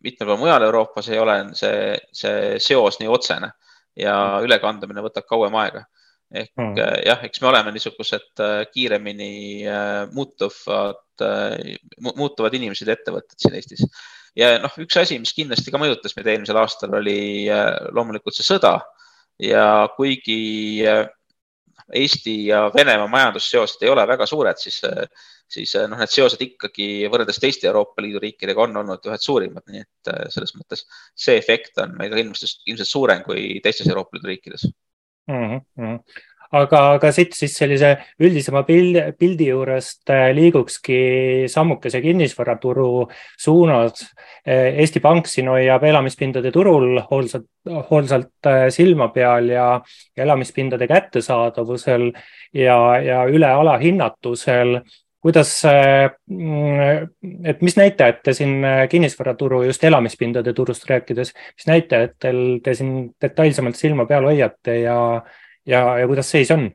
mitmel 0.04 0.28
pool 0.28 0.36
mujal 0.36 0.62
Euroopas 0.66 1.06
ei 1.08 1.18
ole 1.18 1.34
see, 1.56 1.94
see 2.12 2.58
seos 2.60 2.98
nii 3.00 3.08
otsene. 3.08 3.48
ja 3.96 4.14
ülekandumine 4.44 5.00
võtab 5.00 5.24
kauem 5.24 5.54
aega. 5.56 5.86
ehk 6.30 6.52
mm. 6.60 6.76
jah, 7.06 7.24
eks 7.24 7.40
me 7.40 7.48
oleme 7.48 7.72
niisugused 7.72 8.42
kiiremini 8.74 9.64
muutuvad, 10.12 11.00
muutuvad 12.00 12.54
inimesed 12.56 12.88
ja 12.88 12.96
ettevõtted 12.96 13.36
siin 13.40 13.58
Eestis. 13.58 13.84
ja 14.38 14.54
noh, 14.62 14.74
üks 14.82 14.96
asi, 15.00 15.18
mis 15.22 15.34
kindlasti 15.36 15.72
ka 15.72 15.80
mõjutas 15.82 16.16
meid 16.16 16.32
eelmisel 16.32 16.60
aastal, 16.60 16.94
oli 17.00 17.46
loomulikult 17.94 18.36
see 18.36 18.46
sõda 18.46 18.78
ja 19.40 19.88
kuigi 19.96 20.40
Eesti 21.94 22.46
ja 22.46 22.70
Venemaa 22.74 23.08
majandusseosed 23.10 23.82
ei 23.82 23.90
ole 23.90 24.06
väga 24.06 24.26
suured, 24.28 24.58
siis, 24.62 24.78
siis 25.50 25.72
noh, 25.90 25.98
need 25.98 26.12
seosed 26.12 26.42
ikkagi 26.44 27.08
võrreldes 27.10 27.40
teiste 27.42 27.66
Euroopa 27.70 28.04
Liidu 28.04 28.22
riikidega 28.22 28.62
on 28.62 28.82
olnud 28.82 29.08
ühed 29.10 29.24
suurimad, 29.24 29.64
nii 29.66 29.82
et 29.82 30.12
äh, 30.12 30.26
selles 30.30 30.54
mõttes 30.58 30.84
see 31.18 31.38
efekt 31.40 31.80
on 31.82 31.96
meil 31.98 32.12
ka 32.12 32.20
ilmselt, 32.22 32.62
ilmselt 32.70 32.90
suurem 32.90 33.24
kui 33.26 33.58
teistes 33.64 33.90
Euroopa 33.90 34.16
Liidu 34.16 34.30
riikides 34.30 34.68
mm. 35.30 35.58
-hmm 35.58 36.28
aga, 36.56 36.80
aga 36.96 37.10
siit 37.14 37.34
siis 37.36 37.54
sellise 37.58 37.92
üldisema 38.22 38.62
pildi, 38.66 39.02
pildi 39.18 39.50
juurest 39.50 40.10
äh, 40.12 40.30
liigukski 40.36 41.00
sammukese 41.50 42.00
kinnisvaraturu 42.04 42.90
suunas. 43.38 44.04
Äh, 44.46 44.80
Eesti 44.82 45.02
Pank 45.04 45.30
siin 45.30 45.50
hoiab 45.52 45.84
elamispindade 45.86 46.52
turul 46.54 47.02
hoolsalt, 47.10 47.46
hoolsalt 47.90 48.50
äh, 48.50 48.66
silma 48.74 49.10
peal 49.14 49.52
ja 49.52 49.68
elamispindade 50.16 50.88
kättesaadavusel 50.90 52.10
ja, 52.56 52.80
ja 53.04 53.22
üle 53.30 53.52
alahinnatusel 53.60 54.80
kuidas, 55.20 55.50
et 57.44 57.58
mis 57.60 57.74
näitajad 57.76 58.22
te 58.24 58.32
siin 58.32 58.64
kinnisvaraturu, 58.88 59.58
just 59.66 59.82
elamispindade 59.84 60.54
turust 60.56 60.86
rääkides, 60.88 61.34
mis 61.58 61.68
näitajatel 61.68 62.40
te 62.64 62.72
siin 62.78 62.94
detailsemalt 63.20 63.76
silma 63.76 64.06
peal 64.08 64.24
hoiate 64.30 64.78
ja, 64.80 64.96
ja, 65.66 65.82
ja 66.00 66.06
kuidas 66.10 66.30
seis 66.30 66.50
on? 66.54 66.68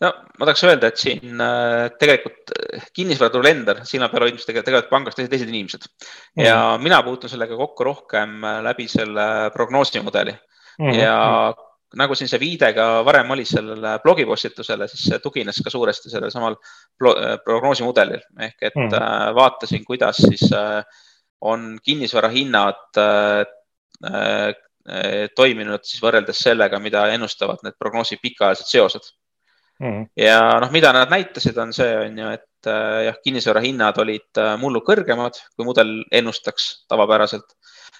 no 0.00 0.10
ma 0.38 0.48
tahaks 0.48 0.64
öelda, 0.68 0.90
et 0.90 1.00
siin 1.00 1.42
äh, 1.42 1.90
tegelikult 2.00 2.52
äh, 2.54 2.88
kinnisvaraturu 2.96 3.44
lender, 3.44 3.82
silma 3.88 4.08
peal 4.12 4.26
hoidmist 4.26 4.48
tegelevad 4.48 4.90
pangas 4.90 5.16
teised, 5.16 5.32
teised 5.32 5.52
inimesed 5.52 5.86
mm. 5.86 6.44
ja 6.44 6.58
mina 6.82 7.02
puutun 7.06 7.32
sellega 7.32 7.58
kokku 7.58 7.86
rohkem 7.90 8.42
äh, 8.44 8.58
läbi 8.66 8.88
selle 8.92 9.26
prognoosimudeli 9.54 10.34
mm. 10.34 10.92
ja 10.96 11.16
mm. 11.52 11.66
nagu 12.02 12.16
siin 12.18 12.30
see 12.32 12.40
viide 12.42 12.72
ka 12.76 12.86
varem 13.06 13.30
oli 13.36 13.44
sellele 13.48 13.96
blogipostitusele, 14.04 14.88
siis 14.92 15.08
see 15.10 15.20
tugines 15.24 15.60
ka 15.64 15.72
suuresti 15.72 16.12
sellel 16.12 16.32
samal 16.34 16.58
prognoosimudelil 17.00 18.24
ehk 18.48 18.70
et 18.70 18.80
mm. 18.80 19.36
vaatasin, 19.36 19.84
kuidas 19.84 20.24
siis 20.24 20.48
on 21.46 21.74
kinnisvara 21.84 22.32
hinnad 22.32 22.96
Eh, 24.04 24.52
toiminud 25.36 25.82
siis 25.82 26.02
võrreldes 26.02 26.38
sellega, 26.46 26.78
mida 26.82 27.08
ennustavad 27.14 27.62
need 27.66 27.74
prognoosi 27.78 28.20
pikaajalised 28.22 28.70
seosed 28.70 29.08
mm.. 29.82 30.04
ja 30.18 30.40
noh, 30.62 30.72
mida 30.74 30.92
nad 30.96 31.12
näitasid, 31.12 31.56
on 31.60 31.72
see, 31.76 31.88
on 32.06 32.20
ju, 32.20 32.32
et 32.38 32.70
eh, 32.70 33.00
jah, 33.08 33.18
kinnisvara 33.24 33.62
hinnad 33.64 33.98
olid 34.02 34.42
eh, 34.42 34.52
mullu 34.60 34.82
kõrgemad, 34.86 35.38
kui 35.56 35.68
mudel 35.68 35.98
ennustaks 36.14 36.70
tavapäraselt. 36.90 37.56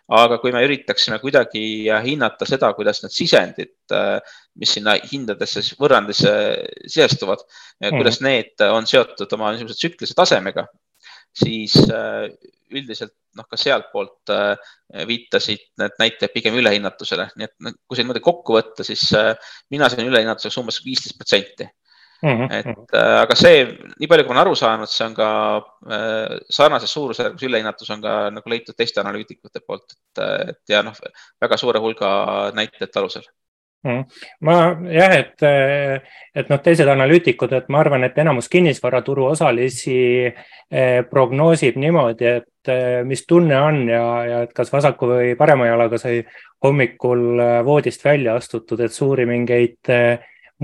aga 0.06 0.36
kui 0.38 0.52
me 0.54 0.60
üritaksime 0.62 1.16
kuidagi 1.18 1.60
hinnata 2.04 2.46
seda, 2.46 2.68
kuidas 2.78 3.00
need 3.02 3.10
sisendid, 3.10 3.72
mis 4.54 4.74
sinna 4.76 4.94
hindadesse 5.02 5.64
võrrandisse 5.80 6.30
sisestuvad 6.84 7.42
mm., 7.42 7.96
kuidas 7.96 8.20
need 8.22 8.62
on 8.70 8.86
seotud 8.86 9.34
oma 9.34 9.50
niisuguse 9.50 9.80
tsüklilise 9.80 10.14
tasemega, 10.14 10.68
siis 11.42 11.74
üldiselt 12.70 13.16
noh, 13.36 13.46
ka 13.50 13.58
sealtpoolt 13.60 14.32
äh, 14.34 14.74
viitasid 15.08 15.64
need 15.80 15.96
näitajad 16.02 16.34
pigem 16.34 16.58
ülehinnatusele, 16.60 17.28
nii 17.36 17.48
et 17.48 17.56
kui 17.86 17.96
see 17.96 18.04
niimoodi 18.04 18.22
kokku 18.24 18.56
võtta, 18.56 18.86
siis 18.86 19.08
äh, 19.16 19.34
mina 19.74 19.90
sain 19.92 20.08
ülehinnatuseks 20.08 20.60
umbes 20.62 20.80
viisteist 20.84 21.18
protsenti. 21.20 21.68
Mhm, 22.24 22.46
et 22.48 22.68
mhm. 22.70 22.84
äh, 22.96 23.14
aga 23.22 23.36
see, 23.36 23.64
nii 24.00 24.10
palju, 24.10 24.24
kui 24.24 24.32
ma 24.32 24.40
olen 24.40 24.46
aru 24.46 24.58
saanud, 24.58 24.90
see 24.90 25.04
on 25.04 25.16
ka 25.18 25.30
sarnases 26.58 26.94
suurusjärgus 26.96 27.44
ülehinnatus 27.48 27.92
on 27.92 28.04
ka 28.04 28.18
nagu 28.32 28.52
leitud 28.52 28.76
teiste 28.78 29.02
analüütikute 29.02 29.60
poolt, 29.66 29.92
et, 29.92 30.22
et 30.54 30.76
ja 30.76 30.84
noh, 30.86 30.96
väga 31.42 31.60
suure 31.60 31.82
hulga 31.84 32.14
näitajate 32.56 33.02
alusel 33.02 33.28
Mhm. 33.86 34.02
ma 34.40 34.54
jah, 34.90 35.12
et, 35.14 35.42
et 36.34 36.48
noh, 36.50 36.60
teised 36.62 36.88
analüütikud, 36.90 37.52
et 37.54 37.68
ma 37.70 37.84
arvan, 37.84 38.06
et 38.06 38.18
enamus 38.18 38.48
kinnisvaraturu 38.50 39.28
osalisi 39.30 39.98
prognoosib 41.10 41.78
niimoodi, 41.78 42.32
et 42.40 42.48
eh, 42.72 43.02
mis 43.04 43.24
tunne 43.28 43.58
on 43.60 43.82
ja, 43.88 44.04
ja 44.26 44.40
et 44.46 44.54
kas 44.56 44.72
vasaku 44.72 45.10
või 45.10 45.34
parema 45.38 45.68
jalaga 45.68 45.98
sai 46.00 46.22
hommikul 46.64 47.42
eh, 47.42 47.58
voodist 47.66 48.04
välja 48.04 48.36
astutud, 48.38 48.80
et 48.80 48.92
suuri 48.92 49.26
mingeid 49.28 49.92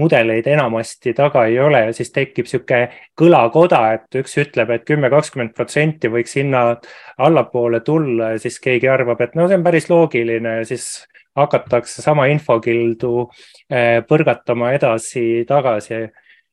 mudeleid 0.00 0.46
enamasti 0.48 1.12
taga 1.12 1.44
ei 1.50 1.58
ole 1.60 1.82
ja 1.86 1.92
siis 1.92 2.12
tekib 2.14 2.46
niisugune 2.46 2.86
kõlakoda, 3.20 3.82
et 3.98 4.20
üks 4.22 4.38
ütleb 4.40 4.70
et, 4.72 4.82
et 4.82 4.88
kümme, 4.88 5.10
kakskümmend 5.12 5.52
protsenti 5.56 6.08
võiks 6.12 6.38
hinnad 6.38 6.88
allapoole 7.20 7.82
tulla 7.84 8.32
ja 8.32 8.40
siis 8.40 8.56
keegi 8.60 8.88
arvab, 8.88 9.20
et 9.20 9.36
no 9.36 9.48
see 9.48 9.60
on 9.60 9.66
päris 9.66 9.90
loogiline 9.92 10.56
ja 10.62 10.68
siis 10.68 10.88
hakatakse 11.36 12.02
sama 12.04 12.26
infokildu 12.32 13.26
põrgatama 14.08 14.72
edasi-tagasi. 14.76 16.00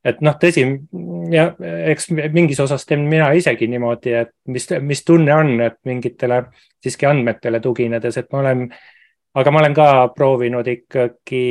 Et 0.04 0.22
noh, 0.24 0.36
tõsi 0.40 0.64
ja 1.32 1.50
eks 1.92 2.10
mingis 2.32 2.60
osas 2.64 2.86
teen 2.88 3.04
mina 3.08 3.30
isegi 3.36 3.68
niimoodi, 3.70 4.14
et 4.22 4.32
mis, 4.48 4.68
mis 4.80 5.04
tunne 5.04 5.34
on, 5.34 5.52
et 5.64 5.76
mingitele 5.84 6.44
siiski 6.80 7.08
andmetele 7.08 7.60
tuginedes, 7.60 8.16
et 8.16 8.30
ma 8.32 8.40
olen 8.44 8.64
aga 9.40 9.50
ma 9.54 9.60
olen 9.60 9.74
ka 9.76 9.90
proovinud 10.16 10.66
ikkagi 10.66 11.44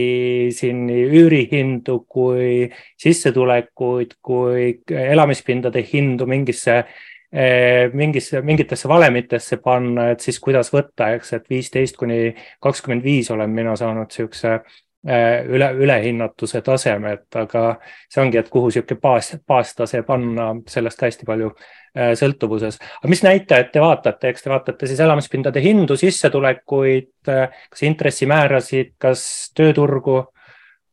siin 0.52 0.82
nii 0.90 1.06
üürihindu 1.22 2.02
kui 2.10 2.66
sissetulekuid 3.00 4.18
kui 4.22 4.74
elamispindade 4.90 5.86
hindu 5.94 6.28
mingisse 6.28 6.84
Eh, 7.32 7.92
mingisse, 7.94 8.42
mingitesse 8.42 8.88
valemitesse 8.90 9.60
panna, 9.62 10.08
et 10.10 10.24
siis 10.26 10.40
kuidas 10.42 10.72
võtta, 10.74 11.12
eks, 11.14 11.36
et 11.38 11.44
viisteist 11.46 11.98
kuni 11.98 12.32
kakskümmend 12.58 13.06
viis 13.06 13.30
olen 13.30 13.52
mina 13.54 13.76
saanud 13.78 14.10
niisuguse 14.10 14.56
eh, 14.56 14.80
üle, 15.08 15.70
ülehinnatuse 15.80 16.62
taseme, 16.66 17.14
et 17.16 17.38
aga 17.40 17.64
see 18.10 18.24
ongi, 18.24 18.40
et 18.42 18.50
kuhu 18.52 18.68
niisugune 18.68 19.00
baas, 19.00 19.32
baastase 19.48 20.02
panna, 20.08 20.50
sellest 20.68 21.06
hästi 21.06 21.30
palju 21.30 21.54
eh, 21.54 22.12
sõltuvuses. 22.20 22.80
aga 23.00 23.14
mis 23.14 23.24
näitajad 23.24 23.72
te 23.72 23.84
vaatate, 23.84 24.34
eks 24.34 24.44
te 24.44 24.52
vaatate 24.52 24.90
siis 24.92 25.00
elamispindade 25.06 25.64
hindu, 25.64 25.98
sissetulekuid, 26.00 27.14
kas 27.30 27.88
intressimäärasid, 27.88 28.98
kas 29.00 29.24
tööturgu, 29.56 30.20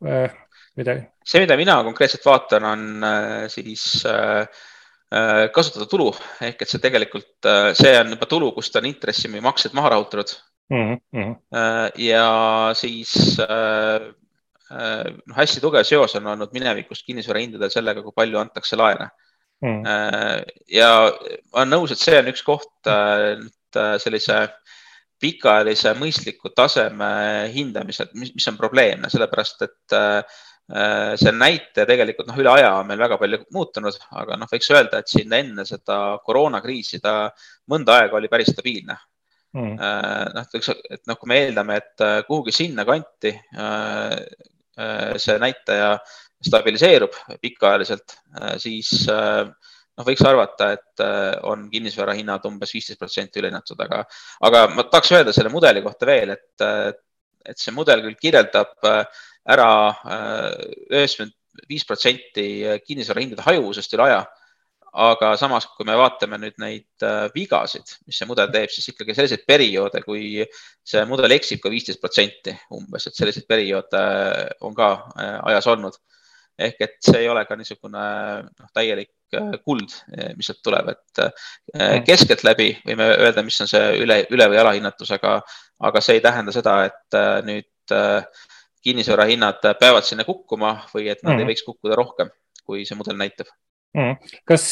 midagi? 0.02 1.10
see, 1.26 1.42
mida 1.42 1.58
mina 1.58 1.80
konkreetselt 1.82 2.26
vaatan, 2.26 2.70
on 2.70 3.06
siis 3.50 4.04
äh, 4.06 4.46
Äh, 5.14 5.46
kasutada 5.54 5.86
tulu 5.86 6.08
ehk 6.42 6.64
et 6.64 6.70
see 6.70 6.82
tegelikult, 6.82 7.46
äh, 7.46 7.70
see 7.78 7.92
on 7.94 8.08
juba 8.10 8.26
tulu, 8.26 8.48
kust 8.56 8.75
on 8.75 8.88
intressi 8.88 9.28
või 9.30 9.38
maksed 9.44 9.76
maha 9.78 9.92
rahutatud 9.92 10.32
mm. 10.70 10.96
-hmm. 11.14 11.35
ja 12.02 12.26
siis 12.75 13.14
noh, 13.38 15.37
hästi 15.37 15.62
tugev 15.62 15.87
seos 15.87 16.16
on 16.18 16.26
olnud 16.26 16.52
minevikust 16.52 17.06
kinnisvarahindadel 17.06 17.70
sellega, 17.70 18.02
kui 18.02 18.14
palju 18.16 18.38
antakse 18.38 18.76
laene 18.76 19.08
mm. 19.62 19.82
-hmm. 19.82 20.42
ja 20.75 20.90
ma 21.52 21.62
olen 21.62 21.75
nõus, 21.76 21.92
et 21.92 22.02
see 22.02 22.18
on 22.18 22.32
üks 22.32 22.42
koht 22.46 22.90
sellise 24.02 24.40
pikaajalise 25.20 25.94
mõistliku 25.96 26.50
taseme 26.54 27.08
hindamisel, 27.54 28.11
mis 28.12 28.49
on 28.49 28.56
probleemne, 28.56 29.08
sellepärast 29.11 29.62
et 29.62 29.96
Äh, 30.66 31.14
see 31.14 31.30
näitaja 31.30 31.87
tegelikult 31.87 32.26
noh, 32.26 32.38
üle 32.42 32.50
aja 32.50 32.73
on 32.80 32.88
meil 32.88 32.99
väga 32.99 33.16
palju 33.20 33.38
muutunud, 33.54 33.99
aga 34.18 34.35
noh, 34.40 34.49
võiks 34.50 34.66
öelda, 34.75 34.99
et 34.99 35.12
siin 35.12 35.30
enne 35.38 35.62
seda 35.68 35.99
koroonakriisi 36.26 36.99
ta 37.04 37.28
mõnda 37.70 38.00
aega 38.00 38.18
oli 38.18 38.30
päris 38.32 38.50
stabiilne 38.50 38.96
mm.. 39.56 39.75
noh, 40.36 40.48
et 40.94 41.02
noh, 41.08 41.18
kui 41.18 41.32
me 41.32 41.40
eeldame, 41.44 41.80
et 41.82 42.04
äh, 42.04 42.20
kuhugi 42.28 42.54
sinnakanti 42.54 43.34
see 45.16 45.38
näitaja 45.40 45.94
stabiliseerub 46.44 47.14
pikaajaliselt, 47.40 48.12
siis 48.60 48.90
noh, 49.08 50.04
võiks 50.04 50.20
arvata, 50.28 50.68
et 50.76 51.04
on 51.48 51.62
kinnisvara 51.72 52.12
hinnad 52.18 52.44
umbes 52.44 52.75
viisteist 52.76 53.00
protsenti 53.00 53.40
ülehinnatud, 53.40 53.80
aga, 53.86 54.02
aga 54.44 54.66
ma 54.75 54.84
tahaks 54.84 55.14
öelda 55.16 55.32
selle 55.32 55.48
mudeli 55.54 55.80
kohta 55.86 56.10
veel, 56.10 56.34
et, 56.36 56.66
et 57.48 57.56
see 57.56 57.72
mudel 57.72 58.04
küll 58.04 58.20
kirjeldab 58.20 58.76
ära 59.46 59.70
äh, 59.88 60.52
üheksakümmend 60.90 61.34
viis 61.70 61.86
protsenti 61.88 62.46
kinnisvarahindade 62.84 63.44
hajuvusest 63.46 63.94
üle 63.96 64.10
aja. 64.10 64.18
Aga 64.96 65.32
samas, 65.36 65.66
kui 65.76 65.86
me 65.88 65.96
vaatame 65.98 66.38
nüüd 66.40 66.56
neid 66.62 67.04
äh, 67.04 67.26
vigasid, 67.34 67.92
mis 68.08 68.18
see 68.20 68.28
mudel 68.28 68.48
teeb, 68.52 68.72
siis 68.72 68.88
ikkagi 68.92 69.16
selliseid 69.16 69.44
perioode, 69.48 70.00
kui 70.06 70.44
see 70.86 71.04
mudel 71.10 71.34
eksib 71.36 71.60
ka 71.62 71.72
viisteist 71.72 72.00
protsenti 72.00 72.54
umbes, 72.76 73.08
et 73.08 73.18
selliseid 73.18 73.48
perioode 73.48 74.00
äh, 74.00 74.54
on 74.66 74.76
ka 74.76 74.92
ajas 75.50 75.72
olnud. 75.74 75.98
ehk 76.56 76.78
et 76.80 76.94
see 77.04 77.18
ei 77.20 77.26
ole 77.28 77.42
ka 77.44 77.56
niisugune 77.60 78.02
noh, 78.46 78.68
täielik 78.72 79.10
kuld, 79.66 79.92
mis 80.38 80.46
sealt 80.48 80.62
tuleb, 80.64 80.86
et 80.94 81.20
mm. 81.20 82.04
keskeltläbi 82.06 82.70
võime 82.86 83.10
öelda, 83.12 83.42
mis 83.44 83.60
on 83.60 83.68
see 83.68 83.90
üle, 84.00 84.22
üle 84.32 84.46
või 84.48 84.62
alahinnatus, 84.62 85.10
aga, 85.18 85.34
aga 85.84 86.00
see 86.00 86.16
ei 86.16 86.22
tähenda 86.24 86.54
seda, 86.56 86.78
et 86.88 87.18
nüüd 87.44 87.92
kinnisvarahinnad 88.86 89.68
peavad 89.82 90.08
sinna 90.08 90.24
kukkuma 90.24 90.72
või 90.94 91.10
et 91.12 91.20
nad 91.26 91.34
mm. 91.34 91.44
ei 91.44 91.50
võiks 91.50 91.66
kukkuda 91.66 92.00
rohkem, 92.00 92.32
kui 92.64 92.88
see 92.88 92.96
mudel 92.96 93.20
näitab. 93.20 93.52
Kas, 94.44 94.64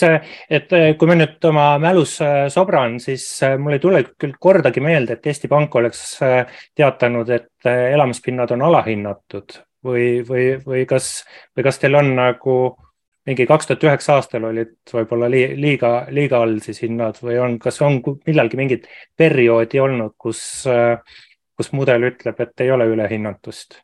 et 0.50 0.73
kui 0.99 1.09
ma 1.09 1.16
nüüd 1.19 1.47
oma 1.49 1.66
mälus 1.83 2.19
sobran, 2.52 2.99
siis 3.00 3.26
mul 3.59 3.76
ei 3.76 3.83
tule 3.83 4.02
küll 4.21 4.35
kordagi 4.40 4.83
meelde, 4.85 5.16
et 5.16 5.26
Eesti 5.33 5.49
Pank 5.49 5.75
oleks 5.81 6.02
teatanud, 6.76 7.31
et 7.33 7.71
elamispinnad 7.71 8.52
on 8.57 8.66
alahinnatud 8.69 9.59
või, 9.85 10.09
või, 10.28 10.49
või 10.64 10.85
kas, 10.88 11.23
või 11.57 11.66
kas 11.66 11.81
teil 11.81 11.97
on 12.00 12.14
nagu 12.16 12.59
mingi 13.26 13.47
kaks 13.49 13.69
tuhat 13.69 13.87
üheksa 13.88 14.19
aastal 14.19 14.49
olid 14.50 14.75
võib-olla 14.93 15.31
liiga, 15.33 15.93
liiga 16.12 16.43
all 16.45 16.59
siis 16.64 16.83
hinnad 16.85 17.21
või 17.25 17.38
on, 17.40 17.59
kas 17.62 17.81
on 17.85 18.00
millalgi 18.26 18.61
mingit 18.61 18.88
perioodi 19.16 19.81
olnud, 19.81 20.14
kus, 20.21 20.43
kus 21.57 21.73
mudel 21.73 22.11
ütleb, 22.11 22.40
et 22.40 22.64
ei 22.66 22.73
ole 22.75 22.88
ülehinnatust? 22.93 23.84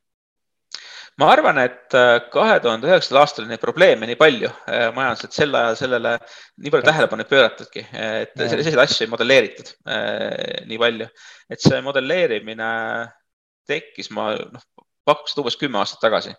Ma 1.20 1.28
arvan, 1.34 1.58
et 1.60 1.96
äh, 1.96 2.16
kahe 2.32 2.58
tuhande 2.64 2.88
üheksandal 2.88 3.22
aastal 3.22 3.48
neid 3.48 3.60
probleeme 3.62 4.08
nii 4.08 4.18
palju 4.20 4.48
äh, 4.48 4.88
majanduses, 4.96 5.28
et 5.28 5.36
sel 5.36 5.56
ajal 5.56 5.78
sellele 5.78 6.12
nii 6.64 6.72
palju 6.72 6.86
tähelepanu 6.86 7.24
ei 7.24 7.30
pööratudki, 7.30 7.82
et 8.00 8.36
selliseid 8.40 8.80
asju 8.84 9.06
ei 9.06 9.10
modelleeritud 9.12 9.72
äh, 9.90 10.62
nii 10.70 10.78
palju, 10.80 11.08
et 11.52 11.64
see 11.64 11.80
modelleerimine 11.84 12.70
tekkis, 13.70 14.08
ma 14.16 14.30
noh, 14.38 14.86
pakkus 15.08 15.36
umbes 15.40 15.58
kümme 15.60 15.80
aastat 15.82 16.02
tagasi. 16.06 16.32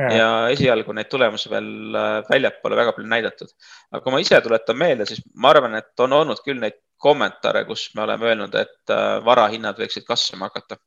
Ja, 0.00 0.10
ja 0.14 0.28
esialgu 0.54 0.94
neid 0.96 1.10
tulemusi 1.12 1.50
veel 1.50 1.96
väljapoole 2.28 2.76
väga 2.78 2.92
palju 2.96 3.10
näidatud. 3.10 3.50
aga 3.90 4.00
kui 4.04 4.14
ma 4.14 4.20
ise 4.22 4.38
tuletan 4.40 4.78
meelde, 4.78 5.04
siis 5.08 5.20
ma 5.34 5.50
arvan, 5.50 5.74
et 5.76 6.00
on 6.00 6.14
olnud 6.16 6.40
küll 6.46 6.62
neid 6.62 6.78
kommentaare, 7.02 7.66
kus 7.68 7.88
me 7.96 8.06
oleme 8.06 8.30
öelnud, 8.30 8.54
et 8.56 8.94
varahinnad 9.26 9.76
võiksid 9.82 10.06
kasvama 10.08 10.48
hakata 10.48 10.78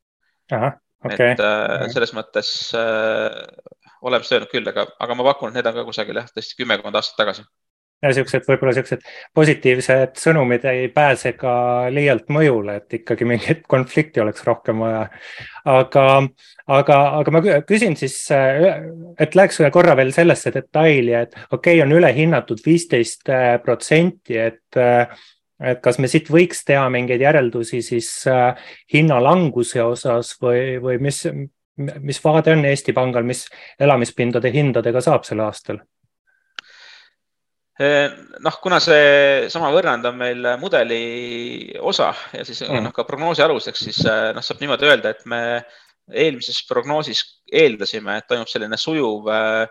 okay.. 1.06 1.34
et 1.34 1.44
äh, 1.44 1.88
selles 1.94 2.14
mõttes 2.16 2.54
äh, 2.78 3.42
oleme 4.04 4.26
seda 4.28 4.40
öelnud 4.40 4.54
küll, 4.54 4.70
aga, 4.72 4.88
aga 5.04 5.18
ma 5.18 5.28
pakun, 5.32 5.52
et 5.52 5.60
need 5.60 5.70
on 5.70 5.78
ka 5.80 5.86
kusagil 5.90 6.20
jah, 6.20 6.32
tõesti 6.32 6.58
kümmekond 6.60 7.00
aastat 7.00 7.20
tagasi. 7.22 7.46
ja 8.04 8.12
siuksed, 8.16 8.44
võib-olla 8.50 8.74
siuksed 8.76 9.04
positiivsed 9.36 10.18
sõnumid 10.20 10.66
ei 10.72 10.88
pääse 10.94 11.34
ka 11.40 11.54
liialt 11.94 12.32
mõjule, 12.36 12.80
et 12.82 12.98
ikkagi 13.00 13.28
mingit 13.28 13.68
konflikti 13.74 14.24
oleks 14.24 14.44
rohkem 14.48 14.84
vaja. 14.84 15.06
aga, 15.76 16.08
aga, 16.80 17.00
aga 17.20 17.36
ma 17.36 17.44
küsin 17.68 17.96
siis, 18.00 18.18
et 18.34 19.38
läheks 19.40 19.62
korra 19.76 19.96
veel 20.00 20.12
sellesse 20.16 20.52
detaili, 20.56 21.16
et 21.20 21.38
okei 21.52 21.78
okay,, 21.78 21.86
on 21.86 21.96
ülehinnatud 22.00 22.66
viisteist 22.66 23.32
protsenti, 23.64 24.42
et 24.50 24.84
et 25.64 25.82
kas 25.84 26.00
me 26.02 26.10
siit 26.12 26.30
võiks 26.32 26.64
teha 26.68 26.86
mingeid 26.92 27.22
järeldusi 27.24 27.82
siis 27.86 28.10
äh, 28.28 28.52
hinnalanguse 28.94 29.84
osas 29.84 30.34
või, 30.42 30.78
või 30.84 31.00
mis, 31.04 31.24
mis 31.78 32.22
vaade 32.24 32.54
on 32.56 32.66
Eesti 32.70 32.94
Pangal, 32.94 33.26
mis 33.28 33.46
elamispindade 33.80 34.52
hindadega 34.54 35.02
saab 35.04 35.28
sel 35.28 35.44
aastal? 35.46 35.82
Eh, 37.82 38.12
noh, 38.46 38.58
kuna 38.62 38.78
see 38.84 39.48
sama 39.50 39.72
võrrand 39.74 40.06
on 40.06 40.18
meil 40.20 40.46
mudeli 40.62 41.74
osa 41.82 42.12
ja 42.36 42.44
siis 42.46 42.62
mm. 42.68 42.84
noh, 42.86 42.94
ka 42.94 43.06
prognoosi 43.08 43.42
aluseks, 43.42 43.88
siis 43.88 44.04
eh, 44.06 44.28
noh, 44.36 44.46
saab 44.46 44.62
niimoodi 44.62 44.92
öelda, 44.92 45.16
et 45.16 45.24
me 45.26 45.40
eelmises 46.14 46.60
prognoosis 46.70 47.24
eeldasime, 47.50 48.20
et 48.20 48.28
toimub 48.30 48.50
selline 48.52 48.78
sujuv 48.78 49.30
äh, 49.32 49.64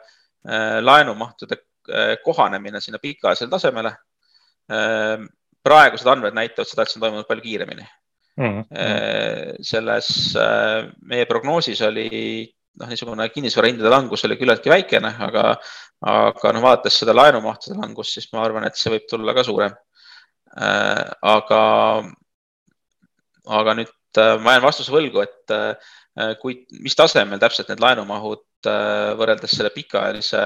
laenumahtude 0.81 1.61
kohanemine 2.25 2.81
sinna 2.81 2.99
pikaajalisele 3.03 3.51
tasemele 3.53 3.93
äh, 4.73 5.23
praegused 5.67 6.09
andmed 6.11 6.37
näitavad 6.37 6.69
seda, 6.69 6.85
et 6.85 6.93
see 6.93 6.99
on 6.99 7.07
toimunud 7.07 7.29
palju 7.29 7.45
kiiremini 7.45 7.85
mm. 8.37 8.61
-hmm. 8.63 9.63
selles 9.63 10.35
äh, 10.37 10.91
meie 11.03 11.27
prognoosis 11.27 11.83
oli 11.87 12.09
noh, 12.81 12.89
niisugune 12.89 13.29
kinnisvarahindade 13.29 13.91
langus 13.93 14.25
oli 14.25 14.39
küllaltki 14.41 14.73
väikene, 14.73 15.15
aga, 15.29 15.57
aga 16.01 16.53
noh, 16.53 16.65
vaadates 16.65 16.99
seda 17.03 17.15
laenumahtude 17.17 17.79
langust, 17.79 18.17
siis 18.17 18.31
ma 18.33 18.45
arvan, 18.47 18.67
et 18.67 18.79
see 18.81 18.93
võib 18.95 19.09
tulla 19.11 19.35
ka 19.37 19.45
suurem. 19.45 19.75
Äh, 20.53 21.05
aga, 21.23 21.65
aga 23.61 23.75
nüüd 23.77 23.93
ma 24.45 24.57
jään 24.57 24.65
vastuse 24.65 24.93
võlgu, 24.93 25.23
et 25.25 26.39
kui, 26.41 26.59
mis 26.85 26.97
tasemel 26.97 27.41
täpselt 27.41 27.71
need 27.73 27.81
laenumahud 27.81 28.69
võrreldes 29.17 29.55
selle 29.57 29.71
pikaajalise 29.73 30.43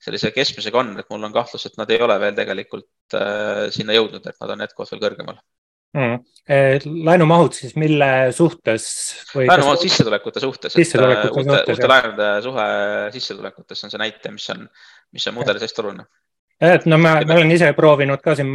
sellise 0.00 0.32
keskmisega 0.34 0.80
on, 0.80 0.92
et 1.00 1.08
mul 1.12 1.28
on 1.28 1.34
kahtlus, 1.34 1.66
et 1.68 1.78
nad 1.80 1.90
ei 1.92 2.02
ole 2.02 2.16
veel 2.22 2.36
tegelikult 2.36 3.16
äh, 3.18 3.66
sinna 3.74 3.96
jõudnud, 3.96 4.24
et 4.24 4.38
nad 4.40 4.54
on 4.54 4.64
jätkuvalt 4.66 4.94
veel 4.94 5.02
kõrgemal. 5.08 5.40
Mm.. 5.90 6.20
laenumahud 7.02 7.56
siis 7.56 7.72
mille 7.74 8.06
suhtes? 8.30 8.84
laenumahud 9.34 9.80
kas... 9.80 9.88
sissetulekute 9.88 10.42
suhtes, 10.44 10.76
et 10.78 10.92
äh, 10.94 11.24
uute, 11.34 11.56
uute 11.74 11.88
laenude 11.90 12.28
suhe 12.44 12.66
sissetulekutes 13.16 13.84
on 13.84 13.92
see 13.92 13.98
näitaja, 13.98 14.30
mis 14.36 14.46
on, 14.54 14.68
mis 15.10 15.26
on 15.26 15.34
mudelis 15.34 15.66
hästi 15.66 15.82
oluline. 15.82 16.06
Et 16.60 16.84
no 16.86 16.98
ma, 17.00 17.14
ma 17.24 17.34
olen 17.38 17.50
ise 17.54 17.72
proovinud 17.74 18.20
ka 18.22 18.36
siin 18.38 18.52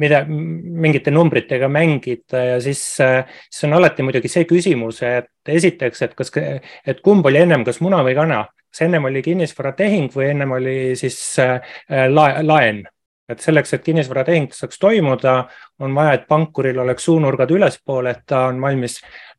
mida, 0.00 0.22
mingite 0.30 1.12
numbritega 1.12 1.68
mängida 1.68 2.44
ja 2.54 2.58
siis, 2.62 2.80
äh, 3.04 3.28
siis 3.50 3.66
on 3.68 3.76
alati 3.76 4.06
muidugi 4.06 4.30
see 4.32 4.48
küsimus, 4.48 5.02
et 5.04 5.52
esiteks, 5.58 6.06
et 6.06 6.14
kas, 6.16 6.32
et 6.38 7.04
kumb 7.04 7.26
oli 7.28 7.42
ennem, 7.42 7.68
kas 7.68 7.82
muna 7.84 8.00
või 8.06 8.16
kana 8.16 8.46
kas 8.70 8.84
ennem 8.84 9.08
oli 9.08 9.22
kinnisvaratehing 9.24 10.12
või 10.14 10.30
ennem 10.32 10.54
oli 10.58 10.78
siis 10.98 11.18
äh, 11.42 11.60
lae, 12.08 12.42
laen? 12.44 12.84
et 13.28 13.42
selleks, 13.44 13.74
et 13.76 13.82
kinnisvaratehing 13.84 14.54
saaks 14.56 14.78
toimuda, 14.80 15.42
on 15.84 15.92
vaja, 15.94 16.14
et 16.16 16.22
pankuril 16.28 16.78
oleks 16.80 17.04
suunurgad 17.04 17.50
ülespoole, 17.52 18.14
et 18.14 18.22
ta 18.26 18.46
on 18.48 18.60
valmis 18.62 18.94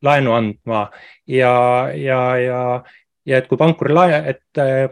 laenu 0.06 0.36
andma 0.36 0.84
ja, 1.26 1.54
ja, 1.98 2.20
ja, 2.38 2.60
ja 3.26 3.40
et 3.40 3.48
kui 3.50 3.58
pankur 3.58 3.90
lae-, 3.90 4.20
et 4.30 4.62
äh, 4.62 4.84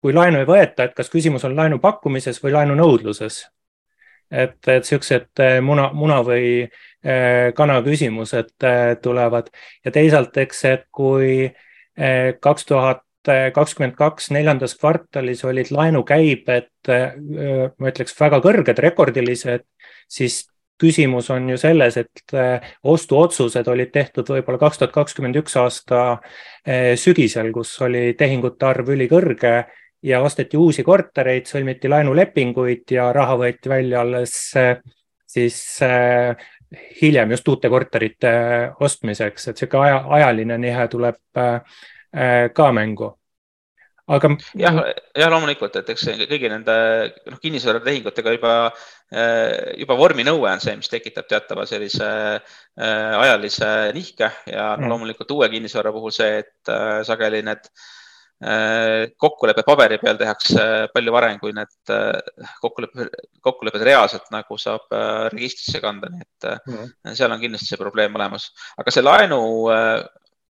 kui 0.00 0.16
laenu 0.16 0.40
ei 0.40 0.48
võeta, 0.48 0.86
et 0.88 0.96
kas 0.96 1.12
küsimus 1.12 1.44
on 1.44 1.56
laenu 1.58 1.80
pakkumises 1.82 2.40
või 2.44 2.54
laenu 2.56 2.78
nõudluses. 2.78 3.42
et, 4.30 4.60
et 4.68 4.84
siuksed 4.84 5.40
äh, 5.44 5.58
muna, 5.64 5.90
muna 5.92 6.22
või 6.24 6.68
kana 7.54 7.76
küsimused 7.80 8.64
tulevad 9.02 9.46
ja 9.86 9.90
teisalt, 9.94 10.34
eks, 10.36 10.64
et 10.66 10.82
kui 10.90 11.46
kaks 12.42 12.66
tuhat 12.66 13.04
kakskümmend 13.54 13.96
kaks 13.98 14.30
neljandas 14.34 14.74
kvartalis 14.78 15.44
olid 15.44 15.72
laenukäibed, 15.74 16.70
ma 16.88 17.90
ütleks 17.90 18.16
väga 18.18 18.40
kõrged, 18.44 18.80
rekordilised, 18.84 19.66
siis 20.08 20.46
küsimus 20.78 21.30
on 21.34 21.48
ju 21.50 21.58
selles, 21.58 21.96
et 21.98 22.34
ostuotsused 22.86 23.66
olid 23.68 23.90
tehtud 23.94 24.28
võib-olla 24.30 24.60
kaks 24.62 24.78
tuhat 24.78 24.94
kakskümmend 24.94 25.40
üks 25.40 25.56
aasta 25.58 26.20
sügisel, 26.96 27.50
kus 27.52 27.74
oli 27.82 28.12
tehingute 28.18 28.66
arv 28.68 28.94
ülikõrge 28.94 29.54
ja 30.06 30.22
osteti 30.22 30.56
uusi 30.56 30.84
kortereid, 30.86 31.50
sõlmiti 31.50 31.90
laenulepinguid 31.90 32.94
ja 32.94 33.10
raha 33.12 33.36
võeti 33.40 33.72
välja 33.72 34.04
alles 34.06 34.36
siis 35.26 35.58
hiljem 37.02 37.30
just 37.34 37.48
uute 37.48 37.68
korterite 37.68 38.32
ostmiseks, 38.80 39.48
et 39.48 39.56
niisugune 39.56 39.88
aja, 39.88 40.02
ajaline 40.18 40.58
nihe 40.58 40.88
tuleb 40.88 41.18
ka 42.54 42.72
mängu 42.72 43.17
aga. 44.08 44.30
jah, 44.58 44.78
jah, 45.16 45.30
loomulikult, 45.32 45.76
et 45.80 45.92
eks 45.92 46.06
kõigi 46.30 46.50
nende 46.50 46.78
noh, 47.28 47.38
kinnisvaratehingutega 47.42 48.34
juba, 48.36 48.54
äh, 49.12 49.74
juba 49.82 49.98
vorminõue 49.98 50.48
on 50.50 50.64
see, 50.64 50.76
mis 50.80 50.90
tekitab 50.92 51.28
teatava 51.30 51.66
sellise 51.68 52.08
äh, 52.08 53.12
ajalise 53.20 53.70
nihke 53.96 54.32
ja 54.48 54.72
mm. 54.76 54.88
loomulikult 54.90 55.36
uue 55.36 55.50
kinnisvara 55.52 55.92
puhul 55.94 56.14
see, 56.14 56.42
et 56.44 56.74
äh, 56.74 57.00
sageli 57.08 57.44
need 57.46 57.70
kokkulepped 59.18 59.66
paberi 59.66 59.96
peal 59.98 60.14
tehakse 60.14 60.62
palju 60.92 61.10
varem, 61.10 61.40
kui 61.42 61.50
need 61.50 61.90
kokkulepped, 62.62 63.16
kokkulepped 63.42 63.82
reaalselt 63.82 64.28
nagu 64.30 64.54
saab 64.62 64.94
registrisse 65.34 65.80
kanda, 65.82 66.06
nii 66.12 66.22
et 66.22 66.46
mm. 66.70 67.16
seal 67.18 67.34
on 67.34 67.42
kindlasti 67.42 67.72
see 67.72 67.80
probleem 67.80 68.14
olemas. 68.14 68.46
aga 68.78 68.94
see 68.94 69.02
laenu, 69.02 69.40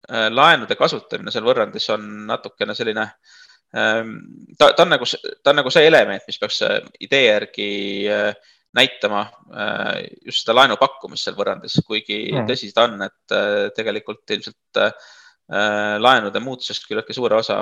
laenude 0.09 0.75
kasutamine 0.75 1.31
seal 1.31 1.45
võrrandis 1.45 1.85
on 1.93 2.05
natukene 2.25 2.73
selline 2.75 3.03
äh, 3.03 3.41
Ehm, 3.73 4.17
ta, 4.57 4.73
ta 4.75 4.83
on 4.83 4.89
nagu, 4.91 5.05
ta 5.43 5.53
on 5.53 5.61
nagu 5.61 5.71
see 5.71 5.85
element, 5.87 6.25
mis 6.27 6.39
peaks 6.41 6.59
äh, 6.67 6.81
idee 7.05 7.21
järgi 7.29 7.67
äh, 8.11 8.33
näitama 8.75 9.21
äh, 9.47 10.01
just 10.27 10.43
seda 10.43 10.57
laenu 10.57 10.75
pakkumist 10.79 11.27
seal 11.27 11.37
võrrandis, 11.37 11.77
kuigi 11.87 12.19
mm. 12.33 12.49
tõsi 12.49 12.71
ta 12.75 12.89
on, 12.89 12.99
et 13.07 13.35
tegelikult 13.77 14.35
ilmselt 14.35 14.83
laenude 15.51 16.39
muutusest 16.39 16.85
küllaltki 16.87 17.11
suure 17.11 17.35
osa 17.41 17.57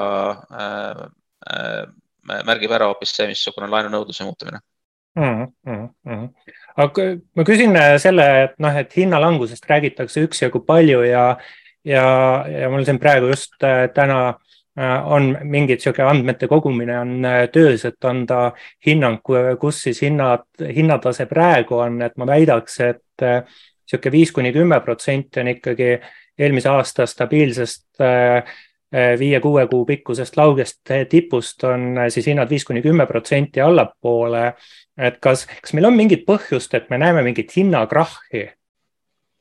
märgib 2.45 2.73
ära 2.75 2.89
hoopis 2.91 3.15
see, 3.15 3.25
missugune 3.31 3.69
laenunõudluse 3.71 4.27
muutumine 4.27 4.59
mm. 5.17 5.47
-hmm. 5.65 5.87
Mm. 6.05 6.27
aga 6.85 7.07
ma 7.39 7.45
küsin 7.47 7.79
selle, 8.01 8.27
et 8.43 8.53
noh, 8.61 8.77
et 8.77 8.93
hinnalangusest 8.93 9.65
räägitakse 9.71 10.21
üksjagu 10.27 10.61
palju 10.67 11.01
ja, 11.07 11.23
ja, 11.85 12.05
ja 12.49 12.69
mul 12.69 12.85
siin 12.85 12.99
praegu 12.99 13.31
just 13.31 13.55
täna 13.93 14.19
äh, 14.29 14.49
Äh, 14.79 15.11
on 15.11 15.37
mingit 15.43 15.81
sihuke 15.81 16.03
andmete 16.07 16.47
kogumine 16.47 16.99
on 16.99 17.25
äh, 17.25 17.47
töös, 17.51 17.83
et 17.85 18.05
anda 18.05 18.53
hinnang, 18.85 19.17
kus 19.59 19.81
siis 19.83 19.99
hinnad, 20.05 20.45
hinnatase 20.61 21.25
praegu 21.27 21.81
on, 21.83 21.97
et 22.05 22.15
ma 22.21 22.27
väidaks, 22.29 22.77
et 22.85 23.25
äh, 23.25 23.41
sihuke 23.89 24.11
viis 24.13 24.31
kuni 24.31 24.53
kümme 24.55 24.79
protsenti 24.85 25.41
on 25.41 25.49
ikkagi 25.51 25.89
eelmise 26.39 26.69
aasta 26.71 27.07
stabiilsest 27.09 27.99
viie-kuue 29.19 29.65
kuu 29.69 29.83
pikkusest 29.85 30.37
laugest 30.39 30.91
tipust 31.09 31.65
on 31.67 31.99
siis 32.09 32.29
hinnad 32.31 32.49
viis 32.49 32.63
kuni 32.65 32.81
kümme 32.81 33.05
protsenti 33.05 33.61
allapoole. 33.61 34.53
et 34.97 35.19
kas, 35.21 35.43
kas 35.61 35.73
meil 35.73 35.89
on 35.89 35.97
mingit 35.97 36.23
põhjust, 36.25 36.73
et 36.73 36.89
me 36.89 36.97
näeme 36.97 37.25
mingit 37.25 37.51
hinnakrahhi 37.57 38.47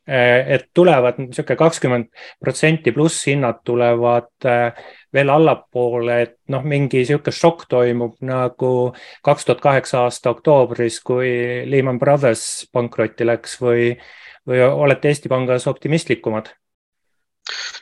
et 0.08 0.70
tulevad 0.74 1.18
niisugune 1.20 1.56
kakskümmend 1.60 2.06
protsenti 2.40 2.92
pluss 2.96 3.26
hinnad 3.28 3.60
tulevad 3.66 4.46
eh, 4.48 4.78
veel 5.12 5.32
allapoole, 5.32 6.16
et 6.24 6.36
noh, 6.54 6.64
mingi 6.64 7.02
niisugune 7.02 7.34
šokk 7.34 7.66
toimub 7.68 8.14
nagu 8.24 8.70
kaks 9.26 9.48
tuhat 9.48 9.60
kaheksa 9.64 10.06
aasta 10.06 10.32
oktoobris, 10.32 11.02
kui 11.04 11.28
Lehman 11.68 12.00
Brothers 12.00 12.68
pankrotti 12.72 13.28
läks 13.28 13.58
või, 13.60 13.90
või 14.48 14.64
olete 14.64 15.12
Eesti 15.12 15.32
Pangas 15.32 15.68
optimistlikumad? 15.68 16.50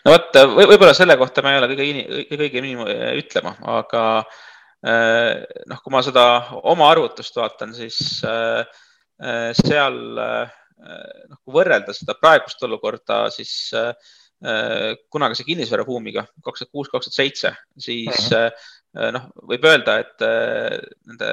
no 0.04 0.16
vot, 0.16 0.42
võib-olla 0.58 0.94
selle 0.94 1.16
kohta 1.18 1.42
ma 1.42 1.54
ei 1.54 1.62
ole 1.62 1.70
kõige, 1.74 2.04
kõige 2.32 2.44
õigem 2.48 2.84
ütlema, 3.22 3.54
aga 3.78 4.04
eh, 4.82 5.46
noh, 5.70 5.82
kui 5.82 5.94
ma 5.94 6.02
seda 6.02 6.26
oma 6.66 6.90
arvutust 6.90 7.38
vaatan, 7.38 7.74
siis 7.74 8.02
seal 9.16 9.96
noh, 10.80 11.40
kui 11.42 11.56
võrrelda 11.56 11.94
seda 11.96 12.16
praegust 12.18 12.62
olukorda, 12.66 13.26
siis 13.34 13.52
äh, 13.76 13.90
äh, 14.44 14.94
kunagise 15.12 15.46
kinnisvarabuumiga 15.46 16.26
kaks 16.44 16.64
tuhat 16.64 16.72
kuus, 16.72 16.90
kaks 16.92 17.08
tuhat 17.08 17.20
seitse, 17.20 17.52
siis 17.80 18.30
mhm. 18.30 19.12
noh, 19.16 19.28
võib 19.50 19.68
öelda, 19.68 19.98
et 20.04 20.24
nende 21.08 21.30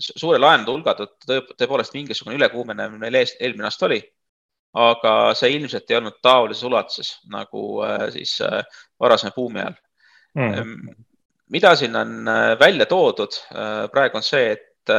suure 0.00 0.38
laenude 0.40 0.72
hulga 0.72 0.94
tõttu 0.96 1.40
tõepoolest 1.58 1.96
mingisugune 1.96 2.38
ülekuumenemine 2.38 3.00
meil 3.02 3.18
eelmine 3.22 3.68
aasta 3.68 3.88
oli. 3.88 4.00
aga 4.72 5.34
see 5.36 5.50
ilmselt 5.52 5.90
ei 5.90 5.98
olnud 5.98 6.14
taolises 6.24 6.64
ulatuses 6.64 7.08
nagu 7.28 7.82
siis 8.14 8.38
varasema 9.00 9.34
buumi 9.36 9.60
ajal 9.60 9.74
mm.. 10.38 10.94
mida 11.52 11.74
siin 11.76 11.98
on 12.00 12.30
välja 12.60 12.86
toodud 12.88 13.36
praegu 13.92 14.16
on 14.16 14.24
see, 14.24 14.54
et 14.54 14.94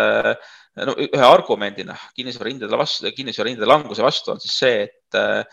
no 0.82 0.96
ühe 0.98 1.26
argumendina 1.26 1.96
kinnisvarahindade 2.18 2.78
vastu, 2.80 3.12
kinnisvarahindade 3.16 3.70
languse 3.70 4.06
vastu 4.06 4.34
on 4.34 4.42
siis 4.42 4.56
see, 4.64 4.84
et 4.88 5.20
äh, 5.20 5.44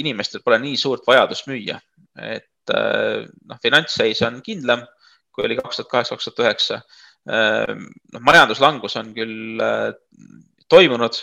inimestel 0.00 0.42
pole 0.44 0.58
nii 0.62 0.78
suurt 0.80 1.06
vajadust 1.06 1.48
müüa, 1.50 1.78
et 2.18 2.74
äh, 2.74 3.26
noh, 3.46 3.60
finantsseis 3.62 4.22
on 4.26 4.40
kindlam, 4.44 4.84
kui 5.34 5.46
oli 5.46 5.58
kaks 5.60 5.80
tuhat 5.80 5.92
kaheksa, 5.92 6.16
kaks 6.16 6.30
tuhat 6.30 6.44
üheksa. 6.46 6.80
Äh, 7.28 7.74
noh, 8.14 8.24
majanduslangus 8.26 8.98
on 8.98 9.12
küll 9.16 9.62
äh, 9.62 9.92
toimunud, 10.72 11.20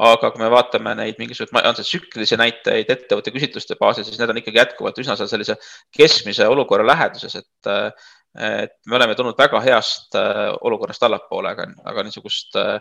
aga 0.00 0.30
kui 0.32 0.40
me 0.40 0.48
vaatame 0.52 0.94
neid 0.96 1.18
mingisuguseid, 1.20 1.66
on 1.68 1.76
see 1.76 1.88
tsüklilisi 1.90 2.38
näiteid 2.40 2.88
ettevõtte 2.94 3.34
küsitluste 3.34 3.76
baasil, 3.80 4.06
siis 4.06 4.16
need 4.20 4.32
on 4.32 4.40
ikkagi 4.40 4.62
jätkuvalt 4.62 5.00
üsna 5.02 5.18
seal 5.18 5.28
sellise 5.28 5.58
keskmise 5.96 6.48
olukorra 6.48 6.86
läheduses, 6.88 7.36
et 7.42 7.70
äh, 7.70 7.90
et 8.38 8.76
me 8.86 8.96
oleme 8.96 9.16
tulnud 9.18 9.38
väga 9.38 9.60
heast 9.64 10.14
äh, 10.18 10.50
olukorrast 10.62 11.02
allapoole, 11.02 11.50
aga, 11.50 11.66
aga 11.90 12.04
niisugust 12.06 12.54
äh, 12.60 12.78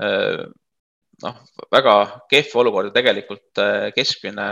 äh, 0.00 0.44
noh, 1.24 1.36
väga 1.72 1.94
kehva 2.30 2.62
olukorda 2.64 2.92
tegelikult 2.92 3.62
keskmine 3.96 4.46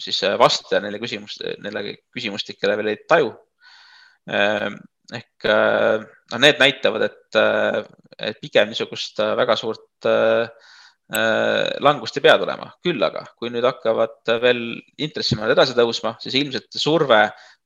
siis 0.00 0.22
vastaja 0.40 0.80
neile 0.82 1.00
küsimust, 1.02 1.42
neile 1.62 1.98
küsimustikele 2.14 2.76
veel 2.80 2.92
ei 2.92 3.00
taju. 3.08 3.32
ehk 4.24 5.46
noh, 5.46 6.38
need 6.40 6.62
näitavad, 6.62 7.02
et, 7.10 7.38
et 8.18 8.38
pigem 8.40 8.70
niisugust 8.70 9.20
väga 9.20 9.56
suurt 9.60 10.08
langust 11.84 12.16
ei 12.16 12.24
pea 12.24 12.38
tulema, 12.40 12.70
küll 12.82 13.02
aga 13.04 13.26
kui 13.36 13.50
nüüd 13.52 13.66
hakkavad 13.66 14.32
veel 14.42 14.62
intressimäärad 14.96 15.52
edasi 15.52 15.76
tõusma, 15.76 16.14
siis 16.22 16.38
ilmselt 16.40 16.78
surve 16.80 17.20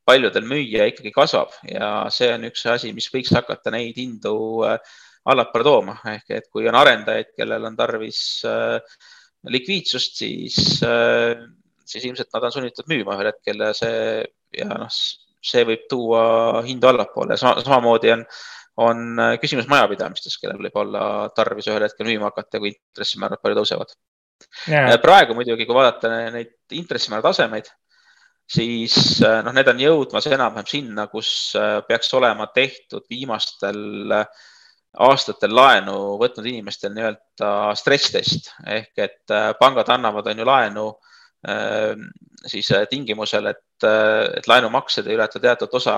paljudel 0.09 0.47
müüa 0.49 0.88
ikkagi 0.90 1.12
kasvab 1.14 1.53
ja 1.68 1.90
see 2.14 2.31
on 2.33 2.49
üks 2.49 2.64
asi, 2.73 2.94
mis 2.97 3.11
võiks 3.12 3.35
hakata 3.37 3.73
neid 3.75 3.99
hindu 4.01 4.35
äh, 4.68 4.79
allapoole 5.29 5.66
tooma, 5.66 5.97
ehk 6.14 6.37
et 6.38 6.51
kui 6.53 6.68
on 6.71 6.79
arendajaid, 6.79 7.33
kellel 7.37 7.68
on 7.68 7.77
tarvis 7.79 8.21
äh, 8.49 8.79
likviidsust, 9.53 10.21
siis, 10.23 10.59
äh, 10.87 11.35
siis 11.88 12.07
ilmselt 12.09 12.33
nad 12.35 12.49
on 12.49 12.55
sunnitud 12.55 12.88
müüma 12.90 13.16
ühel 13.18 13.33
hetkel 13.33 13.66
ja 13.66 13.73
see 13.77 13.99
ja 14.57 14.68
noh, 14.73 15.01
see 15.49 15.64
võib 15.68 15.85
tuua 15.90 16.23
hindu 16.66 16.88
allapoole. 16.88 17.37
Samamoodi 17.38 18.11
on, 18.14 18.25
on 18.83 19.21
küsimus 19.42 19.68
majapidamistes, 19.71 20.38
kellel 20.40 20.62
võib 20.64 20.81
olla 20.83 21.03
tarvis 21.37 21.68
ühel 21.71 21.85
hetkel 21.85 22.09
müüma 22.09 22.33
hakata, 22.33 22.61
kui 22.62 22.73
intressimäärad 22.73 23.42
palju 23.42 23.61
tõusevad. 23.61 23.92
Yeah.. 24.71 24.94
praegu 25.03 25.35
muidugi, 25.35 25.66
kui 25.66 25.75
vaadata 25.75 26.11
neid 26.31 26.77
intressimäära 26.79 27.27
tasemeid 27.27 27.68
siis 28.49 28.95
äh, 29.23 29.41
noh, 29.45 29.55
need 29.55 29.69
on 29.69 29.83
jõudmas 29.83 30.29
enam-vähem 30.31 30.69
sinna, 30.69 31.07
kus 31.13 31.31
äh, 31.59 31.79
peaks 31.89 32.13
olema 32.17 32.49
tehtud 32.55 33.05
viimastel 33.11 34.15
äh, 34.21 34.47
aastatel 35.05 35.53
laenu 35.55 36.17
võtnud 36.21 36.49
inimestel 36.49 36.95
nii-öelda 36.97 37.51
stress 37.79 38.13
test. 38.15 38.49
Ehk 38.67 39.05
et 39.05 39.35
pangad 39.61 39.91
annavad, 39.95 40.27
on 40.33 40.41
ju 40.41 40.47
laenu 40.49 40.87
siis 42.49 42.71
tingimusel, 42.91 43.51
et, 43.53 43.61
et 43.87 44.47
laenumaksed 44.49 45.07
ei 45.07 45.17
ületa 45.17 45.41
teatud 45.43 45.75
osa 45.79 45.95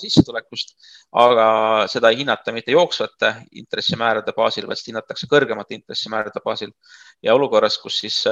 sissetulekust, 0.00 0.74
aga 1.22 1.46
seda 1.90 2.10
ei 2.10 2.20
hinnata 2.22 2.54
mitte 2.56 2.74
jooksvate 2.74 3.32
intressimäärade 3.62 4.34
baasil, 4.36 4.66
vaid 4.70 4.82
hinnatakse 4.86 5.28
kõrgemate 5.30 5.78
intressimäärade 5.78 6.42
baasil. 6.44 6.72
ja 7.22 7.34
olukorras, 7.34 7.78
kus 7.78 7.98
siis 8.00 8.22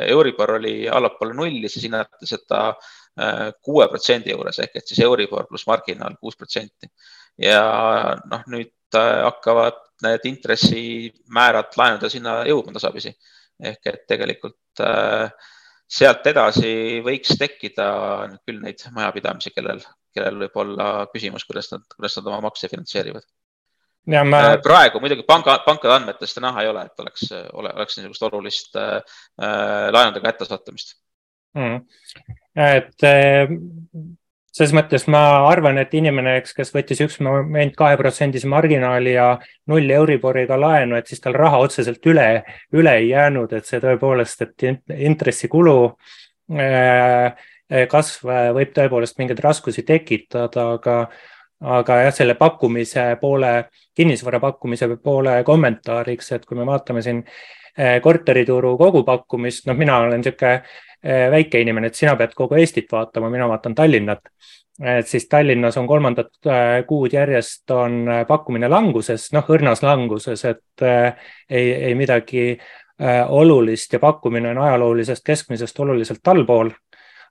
Euribor 0.00 0.56
oli 0.58 0.88
allapoole 0.88 1.34
nulli, 1.34 1.68
siis 1.68 1.84
hinnati 1.88 2.26
seda 2.26 2.74
kuue 3.62 3.88
protsendi 3.88 4.30
juures 4.30 4.58
ehk 4.60 4.76
et 4.76 4.86
siis 4.86 5.00
Euribor 5.00 5.46
pluss 5.48 5.66
marginaal 5.66 6.16
kuus 6.20 6.36
protsenti. 6.36 6.90
ja 7.38 7.62
noh, 8.30 8.44
nüüd 8.46 8.72
hakkavad 8.96 9.82
need 10.04 10.28
intressimäärad 10.28 11.74
laenude 11.76 12.10
sinna 12.12 12.42
jõudma 12.48 12.76
tasapisi 12.76 13.12
ehk 13.62 13.88
et 13.92 14.02
tegelikult 14.08 14.84
äh, 14.84 15.30
sealt 15.86 16.26
edasi 16.26 17.00
võiks 17.06 17.36
tekkida 17.38 17.88
küll 18.46 18.60
neid 18.62 18.82
majapidamisi, 18.94 19.52
kellel, 19.54 19.82
kellel 20.14 20.38
võib 20.44 20.62
olla 20.62 20.88
küsimus, 21.12 21.46
kuidas 21.46 21.70
nad, 21.72 21.86
kuidas 21.94 22.18
nad 22.18 22.30
oma 22.32 22.40
makse 22.48 22.70
finantseerivad. 22.72 23.26
Ma... 24.06 24.22
Äh, 24.22 24.52
praegu 24.62 25.00
muidugi 25.02 25.24
panga, 25.26 25.56
pankade 25.66 25.96
andmetest 25.96 26.38
näha 26.42 26.62
ei 26.62 26.68
ole, 26.70 26.84
et 26.86 27.02
oleks, 27.02 27.24
oleks 27.58 27.98
niisugust 27.98 28.26
olulist 28.28 28.78
äh, 28.78 29.00
äh 29.42 29.88
laenude 29.90 30.22
kättesattumist 30.22 30.94
mm.. 31.58 31.80
et 32.54 33.06
äh, 33.08 33.50
selles 34.56 34.72
mõttes 34.72 35.04
ma 35.12 35.20
arvan, 35.50 35.76
et 35.82 35.92
inimene, 35.98 36.38
eks, 36.40 36.54
kes 36.56 36.72
võttis 36.72 37.02
üks 37.04 37.18
moment 37.24 37.74
kaheprotsendise 37.76 38.48
marginaali 38.48 39.12
ja 39.12 39.34
null 39.68 39.90
Euriboriga 39.98 40.56
laenu, 40.60 40.96
et 40.96 41.10
siis 41.10 41.20
tal 41.20 41.36
raha 41.36 41.60
otseselt 41.66 42.08
üle, 42.08 42.28
üle 42.72 42.94
ei 43.02 43.10
jäänud, 43.10 43.52
et 43.52 43.68
see 43.68 43.82
tõepoolest, 43.82 44.46
et 44.46 44.96
intressikulu 45.10 45.76
äh, 46.56 47.36
kasv 47.92 48.32
võib 48.56 48.72
tõepoolest 48.72 49.20
mingeid 49.20 49.42
raskusi 49.44 49.84
tekitada, 49.84 50.70
aga, 50.78 50.96
aga 51.76 52.00
jah, 52.06 52.16
selle 52.22 52.38
pakkumise 52.40 53.10
poole, 53.20 53.52
kinnisvara 53.96 54.40
pakkumise 54.40 54.88
poole 54.96 55.42
kommentaariks, 55.44 56.32
et 56.38 56.48
kui 56.48 56.56
me 56.56 56.64
vaatame 56.68 57.04
siin 57.04 57.20
äh, 57.26 57.98
korterituru 58.00 58.76
kogupakkumist, 58.80 59.68
noh, 59.68 59.76
mina 59.76 60.00
olen 60.06 60.24
niisugune 60.24 60.62
väike 61.04 61.60
inimene, 61.60 61.90
et 61.90 61.98
sina 61.98 62.16
pead 62.16 62.34
kogu 62.34 62.56
Eestit 62.60 62.92
vaatama, 62.92 63.30
mina 63.30 63.48
vaatan 63.48 63.74
Tallinnat. 63.74 64.20
et 64.84 65.06
siis 65.06 65.28
Tallinnas 65.28 65.76
on 65.76 65.86
kolmandat 65.86 66.46
eh, 66.46 66.84
kuud 66.86 67.12
järjest 67.12 67.70
on 67.70 68.08
eh, 68.08 68.26
pakkumine 68.26 68.68
languses, 68.68 69.30
noh 69.32 69.46
õrnas 69.48 69.82
languses, 69.82 70.44
et 70.44 70.84
ei, 71.50 71.72
ei 71.72 71.94
midagi 71.94 72.58
olulist 73.28 73.92
ja 73.92 73.98
pakkumine 74.00 74.50
on 74.50 74.58
ajaloolisest 74.58 75.24
keskmisest 75.24 75.80
oluliselt 75.80 76.28
allpool. 76.28 76.70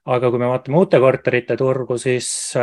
aga 0.06 0.30
kui 0.30 0.38
me 0.38 0.46
vaatame 0.46 0.78
uute 0.78 1.00
korterite 1.02 1.56
turgu, 1.56 1.98
siis, 1.98 2.54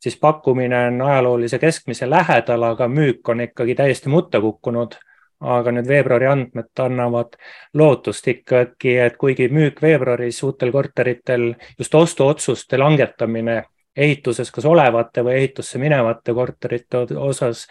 siis 0.00 0.16
pakkumine 0.20 0.86
on 0.86 1.02
ajaloolise 1.02 1.58
keskmise 1.58 2.10
lähedal, 2.10 2.62
aga 2.62 2.88
müük 2.88 3.28
on 3.28 3.40
ikkagi 3.40 3.74
täiesti 3.74 4.08
mutta 4.08 4.40
kukkunud 4.40 4.96
aga 5.42 5.72
need 5.74 5.88
veebruari 5.88 6.28
andmed 6.30 6.82
annavad 6.84 7.36
lootust 7.74 8.28
ikkagi, 8.30 8.96
et 9.06 9.16
kuigi 9.20 9.48
müük 9.52 9.82
veebruaris 9.82 10.42
uutel 10.46 10.72
korteritel, 10.74 11.52
just 11.78 11.94
ostuotsuste 11.94 12.78
langetamine 12.78 13.62
ehituses 13.96 14.50
kas 14.50 14.64
olevate 14.68 15.24
või 15.24 15.40
ehitusse 15.40 15.80
minevate 15.82 16.32
korterite 16.34 17.04
osas, 17.20 17.66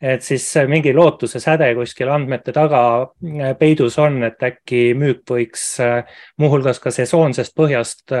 et 0.00 0.22
siis 0.22 0.44
mingi 0.70 0.92
lootuse 0.94 1.40
säde 1.42 1.72
kuskil 1.74 2.12
andmete 2.14 2.52
taga 2.54 2.82
peidus 3.58 3.98
on, 3.98 4.22
et 4.28 4.42
äkki 4.42 4.92
müük 4.94 5.24
võiks 5.26 5.64
muuhulgas 6.38 6.78
ka 6.78 6.94
sesoonsest 6.94 7.56
põhjast 7.58 8.14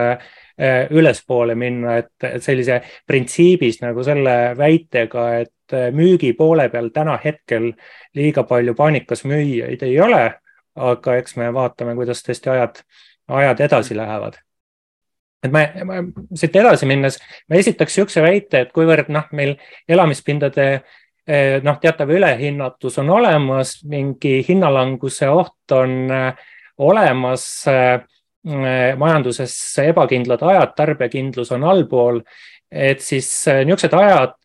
ülespoole 0.58 1.54
minna, 1.54 2.00
et 2.00 2.42
sellise 2.42 2.80
printsiibis 3.06 3.78
nagu 3.78 4.02
selle 4.02 4.32
väitega, 4.58 5.26
et 5.44 5.76
müügi 5.94 6.32
poole 6.34 6.66
peal 6.72 6.88
täna 6.90 7.14
hetkel 7.22 7.70
liiga 8.18 8.42
palju 8.48 8.74
paanikas 8.74 9.22
müüjaid 9.28 9.84
ei 9.86 10.00
ole, 10.02 10.24
aga 10.74 11.16
eks 11.20 11.38
me 11.38 11.52
vaatame, 11.54 11.94
kuidas 11.98 12.22
tõesti 12.26 12.50
ajad, 12.54 12.82
ajad 13.40 13.64
edasi 13.68 13.96
lähevad. 13.98 14.38
Et 15.44 15.52
ma, 15.54 15.62
ma 15.86 16.00
siit 16.38 16.56
edasi 16.58 16.86
minnes, 16.90 17.18
ma 17.46 17.58
esitaks 17.60 17.94
niisuguse 17.94 18.22
väite, 18.24 18.64
et 18.64 18.72
kuivõrd 18.74 19.10
noh, 19.14 19.28
meil 19.38 19.54
elamispindade 19.90 20.66
eh, 20.74 21.58
noh, 21.62 21.78
teatav 21.82 22.10
ülehinnatus 22.10 22.98
on 23.02 23.12
olemas, 23.14 23.76
mingi 23.86 24.40
hinnalanguse 24.48 25.30
oht 25.30 25.76
on 25.78 25.94
eh, 26.10 26.48
olemas, 26.82 27.44
eh, 27.70 28.00
majanduses 28.44 29.54
ebakindlad 29.82 30.42
ajad, 30.46 30.70
tarbijakindlus 30.76 31.50
on 31.52 31.64
allpool, 31.68 32.20
et 32.70 33.02
siis 33.02 33.26
niisugused 33.66 33.96
ajad 33.98 34.36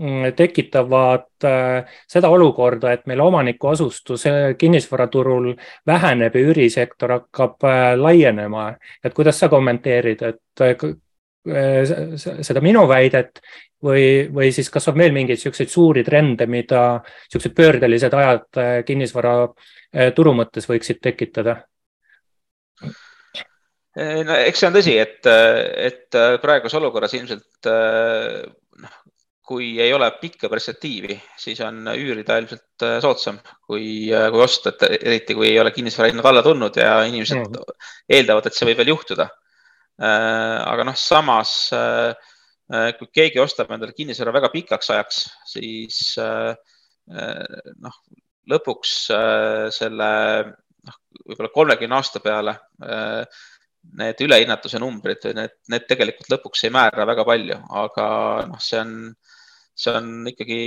Mm, 0.00 0.32
tekitavad 0.36 1.44
äh, 1.44 1.84
seda 2.10 2.28
olukorda, 2.28 2.90
et 2.92 3.04
meil 3.06 3.20
omaniku 3.22 3.68
asustus 3.70 4.24
äh, 4.26 4.56
kinnisvaraturul 4.58 5.52
väheneb 5.86 6.34
ja 6.34 6.40
üürisektor 6.48 7.12
hakkab 7.14 7.62
äh, 7.62 7.92
laienema. 7.94 8.72
et 9.04 9.14
kuidas 9.14 9.38
sa 9.38 9.48
kommenteerid, 9.48 10.22
et 10.22 10.64
seda 12.42 12.60
minu 12.64 12.88
väidet 12.88 13.38
või, 13.84 14.26
või 14.34 14.50
siis 14.52 14.70
kas 14.70 14.88
on 14.88 14.98
veel 14.98 15.12
mingeid 15.12 15.38
niisuguseid 15.38 15.70
suuri 15.70 16.02
trende, 16.04 16.46
mida 16.46 16.82
niisugused 17.04 17.54
pöördelised 17.54 18.14
ajad 18.18 18.84
kinnisvara 18.86 19.36
turu 20.16 20.34
mõttes 20.34 20.66
võiksid 20.66 20.98
tekitada? 21.04 21.60
No 22.82 24.36
eks 24.40 24.60
see 24.60 24.68
on 24.68 24.74
tõsi, 24.74 24.98
et, 24.98 25.26
et 25.26 26.20
praeguses 26.42 26.78
olukorras 26.80 27.14
ilmselt 27.14 27.70
kui 29.44 29.74
ei 29.80 29.92
ole 29.92 30.08
pikka 30.20 30.48
perspektiivi, 30.48 31.18
siis 31.36 31.60
on 31.64 31.84
üürida 31.92 32.38
ilmselt 32.40 32.84
äh, 32.86 32.96
soodsam 33.04 33.38
kui, 33.68 34.08
äh, 34.08 34.30
kui 34.32 34.40
osta, 34.40 34.72
et 34.72 35.04
eriti 35.04 35.36
kui 35.36 35.50
ei 35.50 35.58
ole 35.60 35.72
kinnisvara 35.74 36.08
hinnad 36.10 36.28
alla 36.30 36.42
tulnud 36.44 36.78
ja 36.80 36.96
inimesed 37.04 37.42
mm. 37.42 37.74
eeldavad, 38.16 38.48
et 38.48 38.56
see 38.56 38.70
võib 38.70 38.80
veel 38.80 38.94
juhtuda. 38.94 39.28
Äh, 40.00 40.58
aga 40.64 40.88
noh, 40.88 40.96
samas 40.98 41.54
kui 42.98 43.10
keegi 43.12 43.36
ostab 43.42 43.68
endale 43.74 43.92
kinnisvara 43.92 44.32
väga 44.32 44.48
pikaks 44.48 44.88
ajaks, 44.94 45.18
siis 45.50 45.98
noh, 46.16 47.98
lõpuks 48.48 48.94
selle 49.76 50.08
noh, 50.86 51.00
võib-olla 51.24 51.52
kolmekümne 51.54 51.98
aasta 51.98 52.22
peale 52.24 52.58
need 53.94 54.20
ülehinnatuse 54.24 54.78
numbrid, 54.80 55.26
need, 55.36 55.52
need 55.68 55.84
tegelikult 55.88 56.30
lõpuks 56.32 56.64
ei 56.64 56.72
määra 56.72 57.04
väga 57.08 57.24
palju, 57.28 57.58
aga 57.84 58.06
noh, 58.48 58.62
see 58.64 58.80
on 58.80 58.94
see 59.74 59.90
on 59.90 60.10
ikkagi 60.30 60.58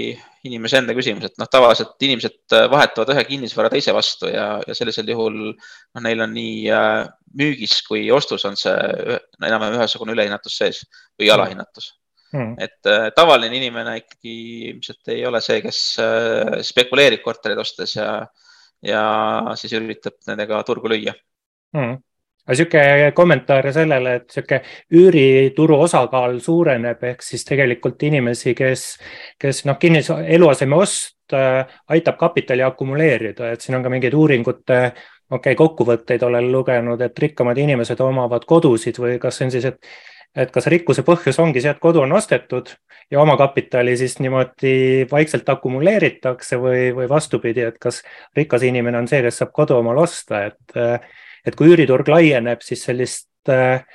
inimese 0.48 0.82
enda 0.82 0.94
küsimus, 0.96 1.30
et 1.30 1.38
noh, 1.40 1.48
tavaliselt 1.52 1.96
inimesed 2.04 2.56
äh, 2.56 2.66
vahetavad 2.72 3.14
ühe 3.14 3.24
kinnisvara 3.30 3.72
teise 3.72 3.94
vastu 3.96 4.28
ja, 4.28 4.48
ja 4.68 4.76
sellisel 4.76 5.08
juhul 5.08 5.38
noh, 5.54 6.02
neil 6.04 6.24
on 6.26 6.34
nii 6.36 6.66
äh, 6.76 7.06
müügis 7.40 7.80
kui 7.88 8.04
ostus 8.12 8.44
on 8.50 8.60
see 8.60 8.76
enam-vähem 9.48 9.78
ühesugune 9.80 10.16
ülehinnatus 10.16 10.60
sees 10.60 10.84
või 11.20 11.32
alahinnatus. 11.32 11.94
Hmm.. 12.36 12.58
et 12.60 12.90
äh, 12.92 13.08
tavaline 13.16 13.56
inimene 13.56 14.02
ikkagi 14.02 14.36
ilmselt 14.74 15.14
ei 15.14 15.22
ole 15.30 15.40
see, 15.40 15.62
kes 15.64 15.80
äh, 16.04 16.58
spekuleerib 16.68 17.24
kortereid 17.24 17.64
ostes 17.64 17.96
ja, 17.96 18.10
ja 18.86 19.04
siis 19.56 19.74
üritab 19.78 20.20
nendega 20.28 20.62
turgu 20.68 20.92
lüüa. 20.94 21.16
Hmm 21.76 21.98
aga 22.48 22.56
sihuke 22.56 23.12
kommentaar 23.16 23.68
sellele, 23.76 24.13
et 24.22 24.32
sihuke 24.32 24.62
üürituru 24.96 25.82
osakaal 25.84 26.40
suureneb, 26.40 27.04
ehk 27.04 27.26
siis 27.26 27.44
tegelikult 27.48 28.04
inimesi, 28.08 28.54
kes, 28.56 28.86
kes 29.40 29.66
noh, 29.68 29.76
kinnis 29.82 30.08
eluaseme 30.16 30.80
ost 30.80 31.36
äh, 31.36 31.68
aitab 31.92 32.16
kapitali 32.18 32.63
akumuleerida, 32.63 33.52
et 33.52 33.62
siin 33.62 33.76
on 33.76 33.84
ka 33.84 33.92
mingeid 33.92 34.16
uuringute 34.16 34.80
okei 34.80 35.42
okay,, 35.42 35.58
kokkuvõtteid 35.60 36.24
olen 36.24 36.48
lugenud, 36.54 37.02
et 37.04 37.20
rikkamad 37.20 37.60
inimesed 37.60 38.00
omavad 38.00 38.48
kodusid 38.48 39.00
või 39.04 39.18
kas 39.20 39.42
see 39.42 39.50
on 39.50 39.52
siis, 39.58 39.68
et 39.68 39.92
et 40.36 40.52
kas 40.54 40.68
rikkuse 40.68 41.04
põhjus 41.08 41.40
ongi 41.42 41.62
see, 41.63 41.72
et 41.74 41.80
kodu 41.82 42.02
on 42.04 42.12
ostetud 42.18 42.74
ja 43.12 43.22
omakapitali 43.22 43.96
siis 43.98 44.18
niimoodi 44.20 45.08
vaikselt 45.12 45.50
akumuleeritakse 45.50 46.60
või, 46.62 46.90
või 46.96 47.08
vastupidi, 47.10 47.63
et 47.68 47.80
kas 47.82 48.02
rikas 48.36 48.66
inimene 48.68 49.00
on 49.02 49.08
see, 49.08 49.22
kes 49.26 49.42
saab 49.42 49.56
kodu 49.56 49.80
omale 49.80 50.04
osta, 50.08 50.46
et 50.52 50.78
et 51.48 51.56
kui 51.56 51.72
üüriturg 51.72 52.10
laieneb, 52.12 52.60
siis 52.66 52.84
sellist 52.84 53.52
äh, 53.52 53.86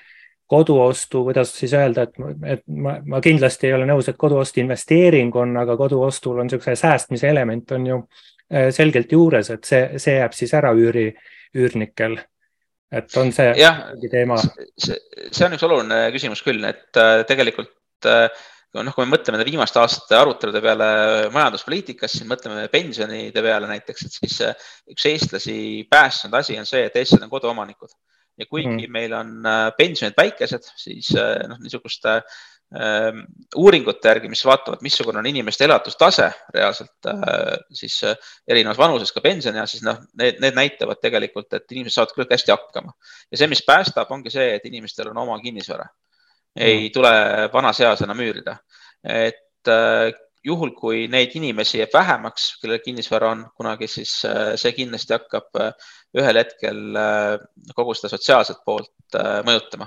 koduostu, 0.53 1.23
kuidas 1.25 1.53
siis 1.57 1.73
öelda, 1.77 2.07
et, 2.07 2.19
et 2.55 2.63
ma, 2.67 2.99
ma 3.09 3.21
kindlasti 3.25 3.69
ei 3.69 3.77
ole 3.77 3.87
nõus, 3.89 4.09
et 4.09 4.19
koduost 4.21 4.59
investeering 4.61 5.35
on, 5.41 5.57
aga 5.61 5.77
koduostul 5.81 6.41
on 6.43 6.49
niisuguse 6.49 6.77
säästmise 6.81 7.31
element 7.31 7.73
on 7.77 7.87
ju 7.89 7.99
äh, 8.01 8.69
selgelt 8.75 9.13
juures, 9.13 9.53
et 9.55 9.69
see, 9.69 9.83
see 10.03 10.19
jääb 10.19 10.37
siis 10.37 10.53
ära 10.57 10.75
üüri, 10.77 11.11
üürnikel. 11.57 12.19
Et 12.93 13.17
on 13.21 13.33
see 13.35 13.53
mingi 13.57 14.13
teema? 14.13 14.39
see, 14.41 14.99
see 15.31 15.47
on 15.47 15.57
üks 15.57 15.67
oluline 15.69 16.05
küsimus 16.15 16.45
küll, 16.45 16.63
et 16.69 17.01
äh, 17.01 17.23
tegelikult 17.29 17.73
noh, 18.73 18.95
kui 18.97 19.05
me 19.05 19.13
mõtleme 19.13 19.45
viimaste 19.47 19.81
aastate 19.83 20.17
arutelude 20.17 20.63
peale 20.65 20.87
majanduspoliitikas, 21.35 22.17
siis 22.17 22.29
mõtleme 22.29 22.65
pensionide 22.73 23.45
peale 23.45 23.69
näiteks, 23.71 24.07
et 24.07 24.17
siis 24.21 24.39
äh, 24.47 24.71
üks 24.93 25.07
eestlasi 25.11 25.57
päästnud 25.93 26.41
asi 26.41 26.59
on 26.61 26.69
see, 26.69 26.87
et 26.89 26.97
eestlased 26.97 27.27
on 27.27 27.33
koduomanikud 27.33 27.93
ja 28.41 28.49
kuigi 28.49 28.87
mm. 28.87 28.93
meil 28.93 29.13
on 29.17 29.35
äh, 29.47 29.67
pensionid 29.77 30.17
väikesed, 30.19 30.73
siis 30.81 31.13
äh, 31.19 31.43
noh, 31.51 31.61
niisuguste 31.63 32.17
äh, 32.21 32.41
uuringute 33.57 34.09
järgi, 34.09 34.31
mis 34.33 34.45
vaatavad, 34.47 34.81
missugune 34.85 35.21
on 35.21 35.27
inimeste 35.29 35.67
elatustase 35.67 36.31
reaalselt 36.55 37.09
äh, 37.11 37.59
siis 37.77 37.99
äh, 38.09 38.17
erinevas 38.49 38.79
vanuses 38.81 39.13
ka 39.13 39.21
pensionieas, 39.25 39.75
siis 39.75 39.85
noh, 39.85 39.99
need, 40.19 40.41
need 40.41 40.57
näitavad 40.57 41.01
tegelikult, 41.03 41.53
et 41.53 41.69
inimesed 41.75 41.99
saavad 41.99 42.15
küll 42.17 42.33
hästi 42.33 42.55
hakkama 42.55 42.95
ja 43.31 43.41
see, 43.41 43.51
mis 43.53 43.65
päästab, 43.67 44.11
ongi 44.15 44.33
see, 44.33 44.55
et 44.57 44.65
inimestel 44.69 45.13
on 45.13 45.21
oma 45.25 45.39
kinnisvara 45.43 45.85
ei 46.57 46.87
mm. 46.87 46.93
tule 46.97 47.13
vanas 47.53 47.81
eas 47.85 48.05
enam 48.07 48.25
üürida. 48.25 48.57
et 49.05 49.69
äh, 49.69 50.13
juhul, 50.45 50.73
kui 50.75 51.07
neid 51.13 51.37
inimesi 51.39 51.79
jääb 51.83 51.93
vähemaks, 51.95 52.55
kellel 52.63 52.81
kinnisvara 52.85 53.31
on 53.31 53.45
kunagi, 53.57 53.87
siis 53.87 54.15
see 54.59 54.73
kindlasti 54.75 55.15
hakkab 55.15 55.61
ühel 56.19 56.41
hetkel 56.41 56.81
kogu 57.77 57.95
seda 57.95 58.11
sotsiaalset 58.11 58.65
poolt 58.67 59.21
mõjutama. 59.47 59.87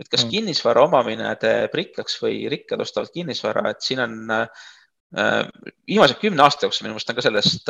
Et 0.00 0.08
kas 0.10 0.24
mm. 0.24 0.30
kinnisvara 0.32 0.84
omamine 0.88 1.28
teeb 1.40 1.74
rikkaks 1.74 2.18
või 2.22 2.42
rikkad 2.52 2.82
ostavad 2.82 3.12
kinnisvara, 3.14 3.70
et 3.70 3.84
siin 3.84 4.02
on 4.02 4.16
viimase 5.86 6.16
kümne 6.18 6.42
aasta 6.42 6.66
jooksul 6.66 6.88
minu 6.88 6.96
meelest 6.96 7.12
on 7.12 7.16
ka 7.18 7.22
sellest 7.22 7.68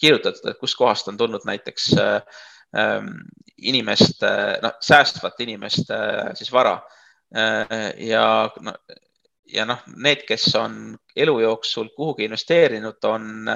kirjutatud, 0.00 0.52
et 0.52 0.60
kustkohast 0.60 1.08
on 1.10 1.16
tulnud 1.18 1.42
näiteks 1.48 1.88
ähm, 1.98 3.08
inimeste, 3.58 4.30
noh, 4.62 4.76
säästvate 4.78 5.42
inimeste 5.48 5.98
siis 6.38 6.52
vara 6.54 6.76
Äh, 7.36 7.94
ja 7.96 8.50
no, 8.60 8.72
ja 9.46 9.64
noh, 9.66 9.82
need, 10.02 10.24
kes 10.26 10.48
on 10.58 10.96
elu 11.16 11.36
jooksul 11.44 11.92
kuhugi 11.94 12.26
investeerinud, 12.26 12.98
on 13.06 13.52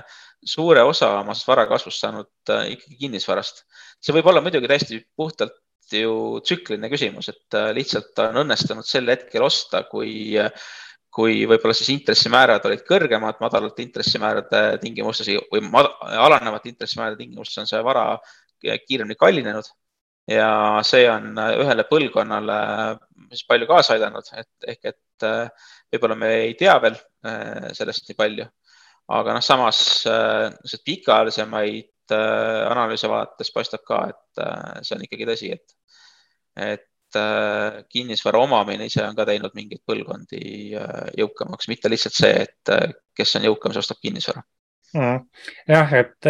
suure 0.46 0.82
osa 0.86 1.10
oma 1.18 1.34
vara 1.48 1.66
kasvust 1.66 2.02
saanud 2.04 2.54
äh, 2.54 2.70
ikkagi 2.76 3.00
kinnisvarast. 3.00 3.64
see 4.04 4.14
võib 4.14 4.28
olla 4.30 4.42
muidugi 4.44 4.70
täiesti 4.70 5.00
puhtalt 5.16 5.56
ju 5.92 6.40
tsükliline 6.44 6.90
küsimus, 6.92 7.28
et 7.32 7.58
äh, 7.58 7.70
lihtsalt 7.76 8.18
on 8.24 8.42
õnnestunud 8.44 8.86
sel 8.88 9.10
hetkel 9.12 9.44
osta, 9.44 9.84
kui, 9.90 10.34
kui 11.14 11.44
võib-olla 11.50 11.76
siis 11.76 11.92
intressimäärad 11.94 12.64
olid 12.68 12.84
kõrgemad, 12.88 13.38
madalate 13.42 13.84
intressimäärade 13.84 14.64
tingimustes 14.82 15.30
või 15.52 15.62
alanevate 15.70 16.72
intressimäärade 16.72 17.20
tingimustes 17.20 17.62
on 17.62 17.70
see 17.70 17.82
vara 17.84 18.06
kiiremini 18.60 19.18
kallinenud. 19.20 19.68
Ja 20.30 20.80
see 20.88 21.04
on 21.10 21.36
ühele 21.36 21.84
põlvkonnale 21.84 22.58
siis 23.28 23.44
palju 23.48 23.68
kaasa 23.68 23.96
aidanud, 23.96 24.28
et 24.40 24.68
ehk 24.72 24.92
et 24.92 25.26
äh, 25.28 25.70
võib-olla 25.92 26.16
me 26.18 26.30
ei 26.46 26.54
tea 26.58 26.76
veel 26.82 26.96
äh, 27.28 27.70
sellest 27.76 28.08
nii 28.08 28.16
palju, 28.18 28.46
aga 29.18 29.34
noh, 29.36 29.44
samas 29.44 29.80
äh, 30.08 30.78
pikaajalisemaid 30.86 31.90
analüüse 32.12 33.08
vaadates 33.10 33.52
paistab 33.54 33.84
ka, 33.86 34.00
et 34.12 34.42
see 34.84 34.96
on 34.96 35.04
ikkagi 35.06 35.28
tõsi, 35.28 35.52
et, 35.54 35.76
et 36.56 37.20
kinnisvara 37.90 38.40
omamine 38.42 38.88
ise 38.90 39.04
on 39.06 39.14
ka 39.14 39.26
teinud 39.28 39.54
mingeid 39.54 39.84
põlvkondi 39.86 40.74
jõukamaks, 41.20 41.70
mitte 41.70 41.92
lihtsalt 41.92 42.18
see, 42.18 42.42
et 42.48 42.74
kes 43.14 43.36
on 43.38 43.46
jõukam, 43.46 43.72
see 43.74 43.84
ostab 43.84 44.02
kinnisvara. 44.02 44.42
Mm.. 44.94 45.24
jah, 45.70 45.94
et 45.98 46.28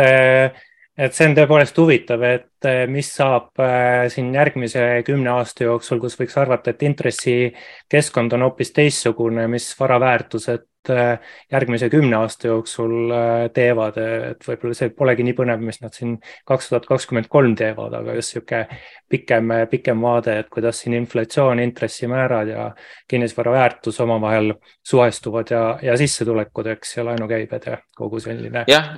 et 0.95 1.17
see 1.17 1.27
on 1.27 1.35
tõepoolest 1.37 1.81
huvitav, 1.81 2.23
et 2.29 2.69
mis 2.93 3.09
saab 3.17 3.65
siin 4.13 4.29
järgmise 4.37 4.85
kümne 5.09 5.33
aasta 5.33 5.67
jooksul, 5.67 5.99
kus 6.05 6.15
võiks 6.21 6.37
arvata, 6.41 6.71
et 6.71 6.85
intressikeskkond 6.87 8.37
on 8.37 8.47
hoopis 8.47 8.71
teistsugune, 8.77 9.49
mis 9.51 9.73
vara 9.81 9.99
väärtused 10.01 10.69
Äh, 10.69 10.74
järgmise 10.91 11.89
kümne 11.93 12.17
aasta 12.19 12.49
jooksul 12.51 13.13
äh, 13.15 13.33
teevad, 13.55 13.99
et 14.31 14.47
võib-olla 14.47 14.77
see 14.77 14.91
polegi 14.95 15.27
nii 15.27 15.37
põnev, 15.39 15.63
mis 15.65 15.81
nad 15.83 15.95
siin 15.97 16.17
kaks 16.49 16.71
tuhat 16.71 16.89
kakskümmend 16.89 17.29
kolm 17.33 17.55
teevad, 17.59 17.95
aga 18.01 18.17
just 18.19 18.35
niisugune 18.35 18.81
pikem, 19.11 19.53
pikem 19.71 20.03
vaade, 20.03 20.39
et 20.43 20.51
kuidas 20.53 20.83
siin 20.83 20.97
inflatsioon, 20.99 21.63
intressimäärad 21.65 22.51
ja 22.51 22.67
kinnisvara 23.11 23.55
väärtus 23.55 24.01
omavahel 24.05 24.55
suhestuvad 24.87 25.55
ja, 25.55 25.65
ja 25.83 25.97
sissetulekud, 26.01 26.73
eks, 26.75 26.97
ja 26.97 27.07
laenukäibed 27.11 27.71
ja 27.71 27.79
kogu 27.97 28.21
selline. 28.21 28.65
jah, 28.69 28.93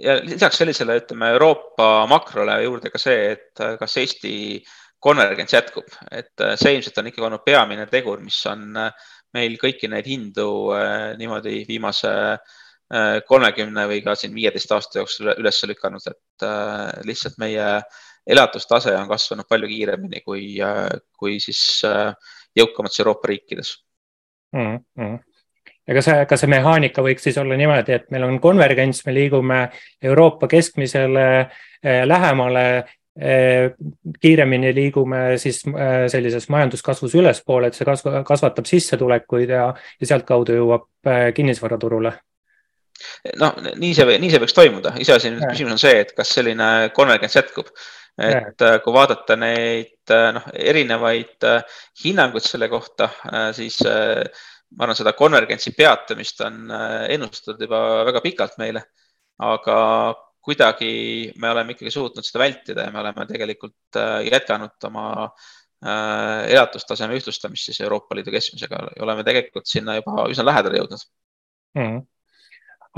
ja 0.00 0.18
lisaks 0.24 0.62
sellisele, 0.62 1.00
ütleme 1.04 1.32
Euroopa 1.36 2.06
makrole 2.10 2.62
juurde 2.64 2.92
ka 2.92 3.00
see, 3.00 3.32
et 3.36 3.64
kas 3.80 3.96
Eesti 4.00 4.34
konvergents 5.00 5.54
jätkub, 5.54 5.88
et 6.12 6.44
see 6.60 6.74
ilmselt 6.76 6.98
on 7.00 7.08
ikkagi 7.08 7.26
olnud 7.26 7.44
peamine 7.44 7.86
tegur, 7.88 8.20
mis 8.20 8.36
on 8.50 8.76
meil 9.36 9.56
kõiki 9.60 9.90
neid 9.90 10.08
hindu 10.10 10.48
niimoodi 11.18 11.64
viimase 11.68 12.12
kolmekümne 13.26 13.84
või 13.86 14.00
ka 14.02 14.16
siin 14.18 14.34
viieteist 14.34 14.72
aasta 14.74 14.98
jooksul 14.98 15.30
üles 15.36 15.60
lükanud, 15.70 16.02
et 16.10 16.46
lihtsalt 17.06 17.36
meie 17.38 17.66
elatustase 18.26 18.96
on 18.98 19.06
kasvanud 19.08 19.46
palju 19.48 19.68
kiiremini 19.70 20.24
kui, 20.26 20.56
kui 21.14 21.38
siis 21.38 21.60
jõukamates 22.58 22.98
Euroopa 23.04 23.30
riikides 23.30 23.76
mm. 24.56 24.78
-hmm 24.98 25.18
ja 25.90 25.96
kas 25.96 26.06
see, 26.06 26.26
kas 26.30 26.44
see 26.44 26.50
mehaanika 26.50 27.02
võiks 27.02 27.24
siis 27.26 27.38
olla 27.40 27.56
niimoodi, 27.58 27.96
et 27.96 28.10
meil 28.14 28.22
on 28.26 28.38
konvergents, 28.42 29.02
me 29.06 29.14
liigume 29.14 29.60
Euroopa 30.02 30.46
keskmisele 30.50 31.24
lähemale 32.06 32.64
kiiremini 33.18 34.72
liigume 34.76 35.22
siis 35.42 35.62
eh, 35.66 36.06
sellises 36.12 36.48
majanduskasvus 36.52 37.14
ülespoole, 37.18 37.70
et 37.70 37.78
see 37.78 37.88
kasv, 37.88 38.20
kasvatab 38.26 38.68
sissetulekuid 38.70 39.54
ja, 39.56 39.70
ja 40.00 40.10
sealtkaudu 40.12 40.58
jõuab 40.60 40.86
kinnisvaraturule 41.34 42.12
noh, 43.40 43.56
nii 43.80 43.94
see, 43.96 44.18
nii 44.20 44.30
see 44.30 44.42
võiks 44.42 44.54
toimuda, 44.56 44.94
iseasi 45.00 45.32
nüüd 45.32 45.48
küsimus 45.48 45.78
on 45.78 45.82
see, 45.82 46.04
et 46.04 46.14
kas 46.16 46.36
selline 46.36 46.68
konvergents 46.94 47.38
jätkub. 47.38 47.72
et 48.20 48.60
ja. 48.60 48.78
kui 48.84 48.92
vaadata 48.92 49.36
neid 49.40 50.12
noh, 50.36 50.46
erinevaid 50.52 51.46
hinnanguid 52.04 52.44
selle 52.44 52.68
kohta, 52.68 53.08
siis 53.56 53.78
ma 54.76 54.86
arvan, 54.86 54.98
seda 54.98 55.14
konvergentsi 55.18 55.72
peatumist 55.76 56.42
on 56.46 56.70
äh, 56.70 57.06
ennustatud 57.16 57.62
juba 57.66 57.80
väga 58.08 58.22
pikalt 58.24 58.58
meile, 58.62 58.84
aga 59.42 59.76
kuidagi 60.44 60.92
me 61.40 61.50
oleme 61.50 61.76
ikkagi 61.76 61.92
suutnud 61.94 62.26
seda 62.26 62.44
vältida 62.44 62.86
ja 62.86 62.92
me 62.94 63.02
oleme 63.02 63.26
tegelikult 63.28 63.98
äh, 64.00 64.20
jätkanud 64.28 64.88
oma 64.88 65.08
äh, 65.24 66.46
elatustaseme 66.54 67.18
ühtlustamist 67.18 67.70
siis 67.70 67.80
Euroopa 67.84 68.16
Liidu 68.16 68.32
keskmisega 68.34 68.86
oleme 69.04 69.26
tegelikult 69.26 69.68
sinna 69.68 69.98
juba 70.00 70.28
üsna 70.32 70.48
lähedale 70.48 70.80
jõudnud. 70.80 71.04
Mm 71.78 72.00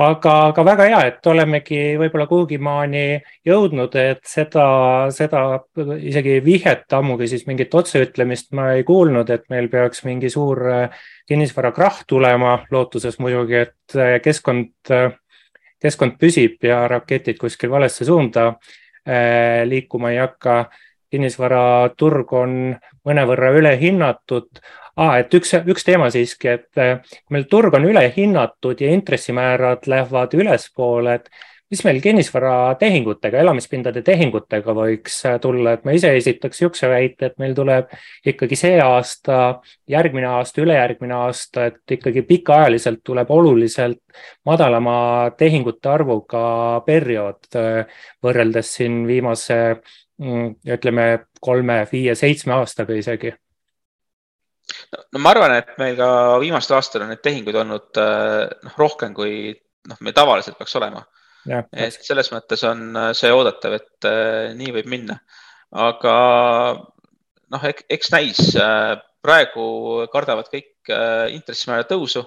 aga, 0.01 0.35
aga 0.51 0.65
väga 0.65 0.87
hea, 0.89 1.01
et 1.11 1.27
olemegi 1.29 1.81
võib-olla 2.01 2.27
kuhugi 2.31 2.59
maani 2.63 3.21
jõudnud, 3.47 3.95
et 4.01 4.23
seda, 4.29 4.65
seda 5.13 5.43
isegi 5.99 6.39
vihjet, 6.45 6.87
ammugi 6.97 7.29
siis 7.31 7.45
mingit 7.49 7.75
otseütlemist 7.75 8.53
ma 8.57 8.73
ei 8.77 8.87
kuulnud, 8.89 9.31
et 9.31 9.45
meil 9.53 9.69
peaks 9.73 10.05
mingi 10.09 10.31
suur 10.33 10.63
äh, 10.73 11.03
kinnisvarakrahh 11.29 12.05
tulema, 12.09 12.59
lootuses 12.73 13.19
muidugi, 13.23 13.67
et 13.67 13.99
keskkond, 14.25 14.73
keskkond 15.83 16.19
püsib 16.21 16.63
ja 16.65 16.87
raketid 16.89 17.41
kuskil 17.41 17.71
valesse 17.71 18.07
suunda 18.07 18.53
liikuma 19.67 20.13
ei 20.13 20.21
hakka 20.23 20.57
kinnisvaraturg 21.13 22.33
on 22.39 22.53
mõnevõrra 23.07 23.53
ülehinnatud, 23.59 24.63
ah,. 24.97 25.19
et 25.21 25.35
üks, 25.35 25.55
üks 25.69 25.85
teema 25.85 26.09
siiski, 26.15 26.55
et 26.57 26.71
kui 26.73 27.37
meil 27.37 27.49
turg 27.51 27.75
on 27.77 27.89
ülehinnatud 27.91 28.81
ja 28.81 28.93
intressimäärad 28.95 29.89
lähevad 29.91 30.37
ülespoole, 30.39 31.19
et 31.21 31.29
mis 31.73 31.83
meil 31.87 32.01
kinnisvaratehingutega, 32.05 33.41
elamispindade 33.41 34.03
tehingutega 34.05 34.75
võiks 34.77 35.19
tulla, 35.41 35.73
et 35.73 35.87
ma 35.89 35.95
ise 35.97 36.11
esitaks 36.19 36.61
niisuguse 36.61 36.91
väite, 36.93 37.31
et 37.31 37.39
meil 37.41 37.55
tuleb 37.57 37.91
ikkagi 38.29 38.59
see 38.61 38.77
aasta, 38.85 39.39
järgmine 39.89 40.29
aasta, 40.35 40.61
ülejärgmine 40.65 41.17
aasta, 41.17 41.71
et 41.73 41.97
ikkagi 41.97 42.25
pikaajaliselt 42.29 43.01
tuleb 43.05 43.31
oluliselt 43.33 44.03
madalama 44.45 44.97
tehingute 45.39 45.89
arvuga 45.93 46.45
periood 46.87 47.61
võrreldes 48.23 48.75
siin 48.77 49.03
viimase 49.09 49.59
mm, 49.73 50.59
ütleme 50.77 51.07
kolme, 51.41 51.83
viie, 51.93 52.15
seitsme 52.19 52.61
aastaga 52.61 53.01
isegi 53.01 53.33
no 55.13 55.25
ma 55.25 55.33
arvan, 55.33 55.57
et 55.59 55.75
meil 55.81 55.97
ka 55.99 56.09
viimastel 56.43 56.77
aastatel 56.79 57.07
on 57.07 57.13
neid 57.15 57.23
tehinguid 57.25 57.59
olnud 57.65 58.01
noh, 58.03 58.79
rohkem 58.79 59.17
kui 59.17 59.35
noh, 59.89 59.99
meil 60.01 60.17
tavaliselt 60.17 60.59
peaks 60.59 60.77
olema. 60.81 61.03
Et 61.73 61.97
selles 62.07 62.31
mõttes 62.35 62.63
on 62.69 62.85
äh, 62.99 63.09
see 63.19 63.33
oodatav, 63.35 63.79
et 63.79 64.09
äh, 64.09 64.53
nii 64.59 64.75
võib 64.79 64.91
minna, 64.93 65.19
aga 65.73 66.15
noh, 67.53 67.65
eks 67.69 68.13
näis, 68.13 68.39
praegu 69.23 69.65
kardavad 70.13 70.49
kõik 70.53 70.91
intressimäärade 71.33 71.93
tõusu. 71.93 72.23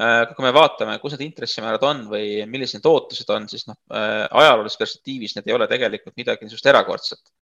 aga 0.00 0.32
kui 0.36 0.44
me 0.44 0.52
vaatame, 0.54 0.94
kus 1.00 1.12
need 1.16 1.26
intressimäärad 1.26 1.82
on 1.84 2.02
või 2.08 2.44
millised 2.48 2.78
need 2.78 2.86
ootused 2.88 3.30
on, 3.34 3.48
siis 3.50 3.66
noh, 3.68 3.76
ajaloolises 3.90 4.80
perspektiivis 4.80 5.34
need 5.36 5.48
ei 5.48 5.56
ole 5.56 5.66
tegelikult 5.68 6.16
midagi 6.16 6.46
niisugust 6.46 6.68
erakordset 6.72 7.32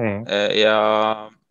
mm.. 0.00 0.24
ja 0.58 0.76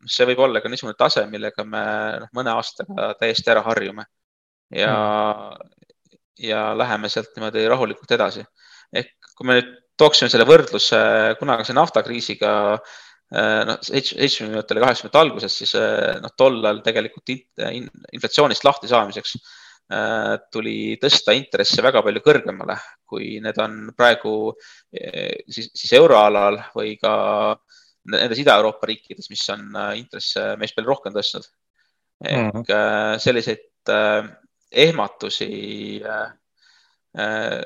see 0.08 0.28
võib 0.32 0.42
olla 0.48 0.64
ka 0.64 0.72
niisugune 0.72 0.98
tase, 1.00 1.24
millega 1.32 1.64
me 1.64 1.84
noh, 2.24 2.34
mõne 2.36 2.56
aastaga 2.56 3.14
täiesti 3.22 3.54
ära 3.54 3.64
harjume 3.68 4.08
ja 4.76 4.96
mm., 4.96 5.72
ja 6.42 6.78
läheme 6.78 7.10
sealt 7.10 7.36
niimoodi 7.36 7.68
rahulikult 7.70 8.12
edasi. 8.12 8.44
Ehk 8.94 9.32
kui 9.38 9.48
me 9.48 9.60
nüüd 9.60 9.72
tooksime 10.02 10.32
selle 10.34 10.48
võrdluse 10.50 11.00
kunagise 11.40 11.76
naftakriisiga 11.78 12.52
noh, 13.32 13.80
seitsmekümnendatel 13.86 14.80
ja 14.80 14.86
kaheksakümnendate 14.86 15.22
alguses, 15.22 15.58
siis 15.62 15.74
noh, 16.24 16.34
tollal 16.38 16.82
tegelikult 16.86 17.32
inflatsioonist 17.32 18.66
lahti 18.68 18.92
saamiseks 18.92 19.38
tuli 20.52 20.96
tõsta 21.02 21.36
intresse 21.36 21.84
väga 21.84 22.02
palju 22.04 22.22
kõrgemale, 22.24 22.78
kui 23.08 23.40
need 23.44 23.58
on 23.60 23.90
praegu 23.98 24.54
siis, 24.92 25.68
siis 25.68 25.92
euroalal 25.98 26.62
või 26.76 26.96
ka 27.00 27.14
nendes 28.12 28.40
Ida-Euroopa 28.42 28.88
riikides, 28.88 29.28
mis 29.30 29.44
on 29.54 29.68
intresse 30.00 30.54
meist 30.60 30.78
palju 30.78 30.94
rohkem 30.94 31.16
tõstnud. 31.16 31.48
ehk 32.22 32.54
mm 32.54 32.64
-hmm. 32.64 33.20
selliseid 33.20 33.92
ehmatusi 34.72 35.50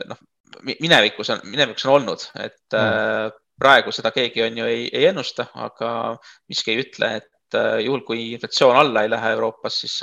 noh, 0.09 0.19
minevikus 0.63 1.29
on, 1.29 1.41
minevikus 1.43 1.85
on 1.85 1.93
olnud, 1.93 2.27
et 2.39 2.73
mm 2.73 2.79
-hmm. 2.79 3.37
praegu 3.59 3.91
seda 3.91 4.11
keegi 4.11 4.43
on 4.43 4.57
ju 4.57 4.65
ei, 4.65 4.89
ei 4.93 5.05
ennusta, 5.05 5.45
aga 5.53 6.17
miski 6.47 6.71
ei 6.71 6.83
ütle, 6.83 7.15
et 7.15 7.59
juhul, 7.83 8.01
kui 8.01 8.31
inflatsioon 8.33 8.77
alla 8.77 9.03
ei 9.03 9.09
lähe 9.09 9.31
Euroopas, 9.31 9.79
siis 9.79 9.99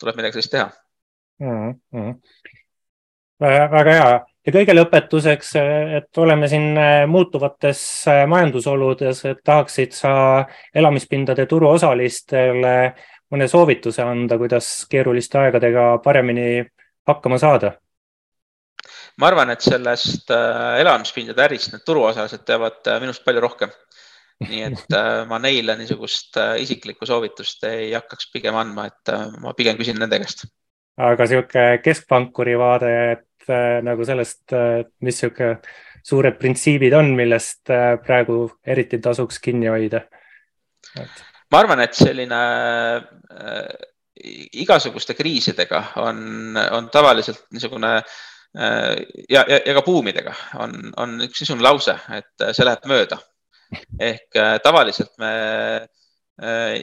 tuleb 0.00 0.16
midagi 0.16 0.32
sellist 0.32 0.50
teha 0.50 0.70
mm. 1.40 1.74
-hmm. 1.94 2.14
väga 3.40 3.90
hea 3.90 4.20
ja 4.46 4.52
kõige 4.52 4.76
lõpetuseks, 4.76 5.54
et 5.98 6.18
oleme 6.20 6.48
siin 6.48 6.76
äh, 6.78 7.06
muutuvates 7.08 7.80
äh, 8.08 8.24
majandusoludes, 8.28 9.24
et 9.30 9.40
tahaksid 9.44 9.96
sa 9.96 10.12
elamispindade 10.74 11.46
turuosalistele 11.50 12.76
mõne 13.32 13.48
soovituse 13.48 14.04
anda, 14.04 14.38
kuidas 14.38 14.84
keeruliste 14.90 15.40
aegadega 15.40 15.86
paremini 16.04 16.64
hakkama 17.08 17.40
saada? 17.40 17.74
Ma 19.20 19.30
arvan, 19.30 19.52
et 19.54 19.64
sellest 19.64 20.32
äh, 20.34 20.80
elamispindade 20.82 21.44
ärist 21.46 21.72
need 21.72 21.84
turuosalised 21.86 22.44
teavad 22.48 22.92
minust 23.02 23.24
palju 23.26 23.44
rohkem. 23.44 23.74
nii 24.44 24.64
et 24.66 24.94
ma 25.30 25.38
neile 25.38 25.76
niisugust 25.78 26.34
isiklikku 26.58 27.06
soovitust 27.06 27.62
ei 27.68 27.92
hakkaks 27.94 28.32
pigem 28.32 28.56
andma, 28.58 28.88
et 28.90 29.12
ma 29.40 29.52
pigem 29.54 29.78
küsin 29.78 30.00
nende 30.02 30.18
käest. 30.20 30.46
aga 30.98 31.28
niisugune 31.28 31.78
keskpankuri 31.84 32.58
vaade, 32.58 32.92
et 33.12 33.48
äh, 33.50 33.78
nagu 33.86 34.04
sellest, 34.04 34.44
äh, 34.52 34.82
mis 35.00 35.22
niisugune 35.22 35.60
suured 36.04 36.36
printsiibid 36.40 36.92
on, 36.98 37.14
millest 37.16 37.70
äh, 37.72 37.94
praegu 38.04 38.44
eriti 38.66 39.00
tasuks 39.02 39.40
kinni 39.44 39.70
hoida 39.72 40.02
et...? 41.00 41.24
ma 41.50 41.62
arvan, 41.62 41.82
et 41.84 41.96
selline 41.96 42.42
äh, 42.98 43.72
igasuguste 44.64 45.16
kriisidega 45.18 45.80
on, 46.02 46.56
on 46.76 46.88
tavaliselt 46.92 47.46
niisugune 47.54 47.96
äh, 48.00 48.14
ja, 48.54 49.40
ja, 49.50 49.58
ja 49.66 49.72
ka 49.74 49.82
buumidega 49.82 50.34
on, 50.62 50.92
on 51.02 51.16
üks 51.26 51.42
niisugune 51.42 51.66
lause, 51.66 51.96
et 52.14 52.44
see 52.54 52.66
läheb 52.66 52.86
mööda. 52.90 53.18
ehk 53.98 54.36
äh, 54.38 54.58
tavaliselt 54.62 55.10
me 55.18 55.32
äh, 56.38 56.76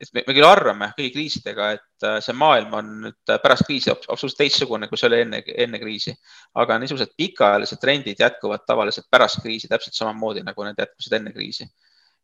et 0.00 0.12
me, 0.14 0.22
me 0.26 0.34
küll 0.36 0.46
arvame 0.46 0.90
kõigi 0.96 1.12
kriisidega, 1.14 1.68
et 1.76 2.06
äh, 2.06 2.18
see 2.24 2.36
maailm 2.36 2.74
on 2.78 2.92
nüüd 3.06 3.32
äh, 3.32 3.40
pärast 3.42 3.66
kriisi 3.68 3.92
absoluutselt 3.92 4.40
teistsugune, 4.42 4.88
kui 4.90 5.00
see 5.00 5.08
oli 5.10 5.22
enne, 5.24 5.42
enne 5.64 5.80
kriisi. 5.82 6.14
aga 6.60 6.78
niisugused 6.82 7.14
pikaajalised 7.18 7.80
trendid 7.82 8.20
jätkuvad 8.22 8.66
tavaliselt 8.68 9.08
pärast 9.12 9.42
kriisi 9.44 9.70
täpselt 9.70 9.96
samamoodi, 9.98 10.44
nagu 10.46 10.66
need 10.66 10.80
jätkusid 10.82 11.18
enne 11.20 11.32
kriisi. 11.36 11.68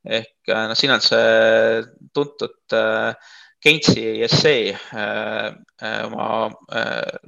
ehk 0.05 0.53
äh, 0.53 0.65
noh, 0.71 0.79
siin 0.79 0.95
on 0.97 1.05
see 1.05 1.83
tuntud 2.15 2.79
Keinsi 3.63 4.03
essee 4.27 4.73
oma 6.03 6.25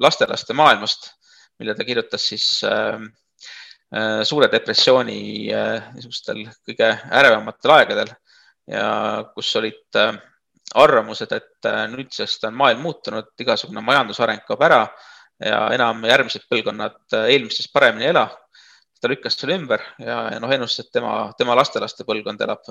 lastelaste 0.03 0.57
maailmast, 0.59 1.13
mille 1.61 1.75
ta 1.79 1.85
kirjutas 1.87 2.25
siis 2.33 2.47
suure 4.27 4.49
depressiooni 4.51 5.19
niisugustel 5.95 6.41
kõige 6.67 6.89
ärevamatel 7.15 7.75
aegadel 7.77 8.11
ja 8.67 8.87
kus 9.37 9.53
olid 9.61 10.01
arvamused, 10.75 11.33
et 11.33 11.69
äh, 11.69 11.85
nüüdsest 11.93 12.47
on 12.49 12.57
maailm 12.59 12.83
muutunud, 12.85 13.31
igasugune 13.41 13.83
majandusareng 13.85 14.43
kaob 14.47 14.63
ära 14.67 14.81
ja 15.43 15.61
enam 15.75 16.03
järgmised 16.09 16.47
põlvkonnad 16.51 16.97
äh, 17.15 17.29
eelmistest 17.35 17.73
paremini 17.75 18.09
ei 18.09 18.15
ela. 18.15 18.29
ta 19.05 19.09
lükkas 19.11 19.35
selle 19.37 19.59
ümber 19.59 19.83
ja, 20.01 20.15
ja 20.33 20.39
noh, 20.41 20.49
ennustas, 20.55 20.87
et 20.87 20.95
tema, 20.97 21.11
tema 21.37 21.53
lastelaste 21.59 22.07
põlvkond 22.09 22.41
elab, 22.41 22.63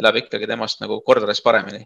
elab 0.00 0.16
ikkagi 0.18 0.48
temast 0.50 0.80
nagu 0.82 0.96
kordades 1.06 1.38
paremini. 1.44 1.84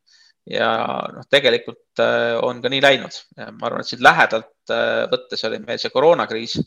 Ja 0.51 0.71
noh, 1.15 1.27
tegelikult 1.31 2.03
äh, 2.03 2.35
on 2.45 2.61
ka 2.63 2.71
nii 2.73 2.83
läinud. 2.85 3.21
ma 3.37 3.69
arvan, 3.69 3.85
et 3.85 3.91
siit 3.91 4.03
lähedalt 4.05 4.73
äh, 4.73 5.05
võttes 5.13 5.45
oli 5.49 5.61
meil 5.65 5.81
see 5.81 5.93
koroonakriis, 5.95 6.59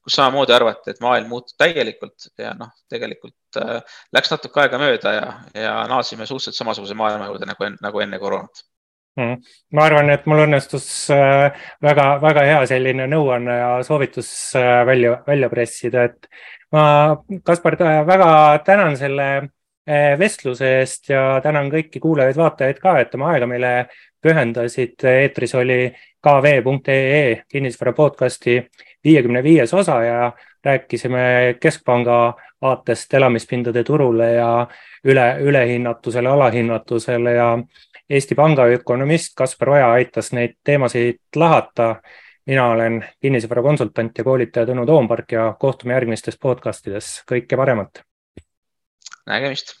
kus 0.00 0.16
samamoodi 0.16 0.54
arvati, 0.56 0.94
et 0.94 1.04
maailm 1.04 1.30
muutub 1.30 1.58
täielikult 1.60 2.30
ja 2.40 2.54
noh, 2.58 2.72
tegelikult 2.90 3.60
äh, 3.60 3.78
läks 4.16 4.32
natuke 4.34 4.64
aega 4.64 4.80
mööda 4.82 5.14
ja, 5.14 5.28
ja 5.54 5.76
naasime 5.90 6.26
suhteliselt 6.26 6.58
samasuguse 6.58 6.98
maailma 6.98 7.30
juurde 7.30 7.48
nagu, 7.50 7.70
nagu 7.80 8.06
enne 8.06 8.20
koroonat 8.22 8.66
Mm. 9.18 9.40
ma 9.74 9.84
arvan, 9.88 10.06
et 10.14 10.22
mul 10.30 10.44
õnnestus 10.44 10.84
väga-väga 11.10 12.44
hea 12.46 12.60
selline 12.70 13.08
nõuanne 13.10 13.56
ja 13.58 13.70
soovitus 13.84 14.28
välja, 14.86 15.16
välja 15.26 15.48
pressida, 15.50 16.04
et 16.06 16.28
ma, 16.72 16.84
Kaspar, 17.44 17.74
väga 18.06 18.30
tänan 18.64 18.94
selle 18.96 19.26
vestluse 20.18 20.68
eest 20.78 21.08
ja 21.08 21.40
tänan 21.42 21.70
kõiki 21.72 22.00
kuulajaid-vaatajaid 22.00 22.78
ka, 22.82 22.98
et 23.00 23.14
oma 23.14 23.32
aega 23.32 23.46
meile 23.46 23.72
pühendasid. 24.22 25.00
eetris 25.04 25.54
oli 25.54 25.92
kv.ee 26.22 27.42
kinnisvara 27.48 27.92
podcasti 27.92 28.70
viiekümne 29.04 29.42
viies 29.42 29.74
osa 29.74 30.02
ja 30.04 30.32
rääkisime 30.64 31.56
Keskpanga 31.60 32.34
vaatest 32.62 33.14
elamispindade 33.14 33.84
turule 33.84 34.32
ja 34.32 34.66
üle, 35.04 35.36
ülehinnatusele, 35.40 36.28
alahinnatusele 36.28 37.32
ja 37.32 37.58
Eesti 38.10 38.34
Panga 38.34 38.66
ökonomist 38.66 39.32
Kaspar 39.36 39.70
Oja 39.70 39.92
aitas 39.92 40.32
neid 40.32 40.58
teemasid 40.64 41.20
lahata. 41.36 41.96
mina 42.46 42.68
olen 42.68 43.04
kinnisvara 43.20 43.62
konsultant 43.62 44.18
ja 44.18 44.24
koolitaja 44.24 44.66
Tõnu 44.66 44.86
Toompark 44.86 45.32
ja 45.32 45.54
kohtume 45.58 45.92
järgmistes 45.92 46.38
podcastides. 46.38 47.22
kõike 47.32 47.56
paremat. 47.56 48.09
Nägemist 49.30 49.79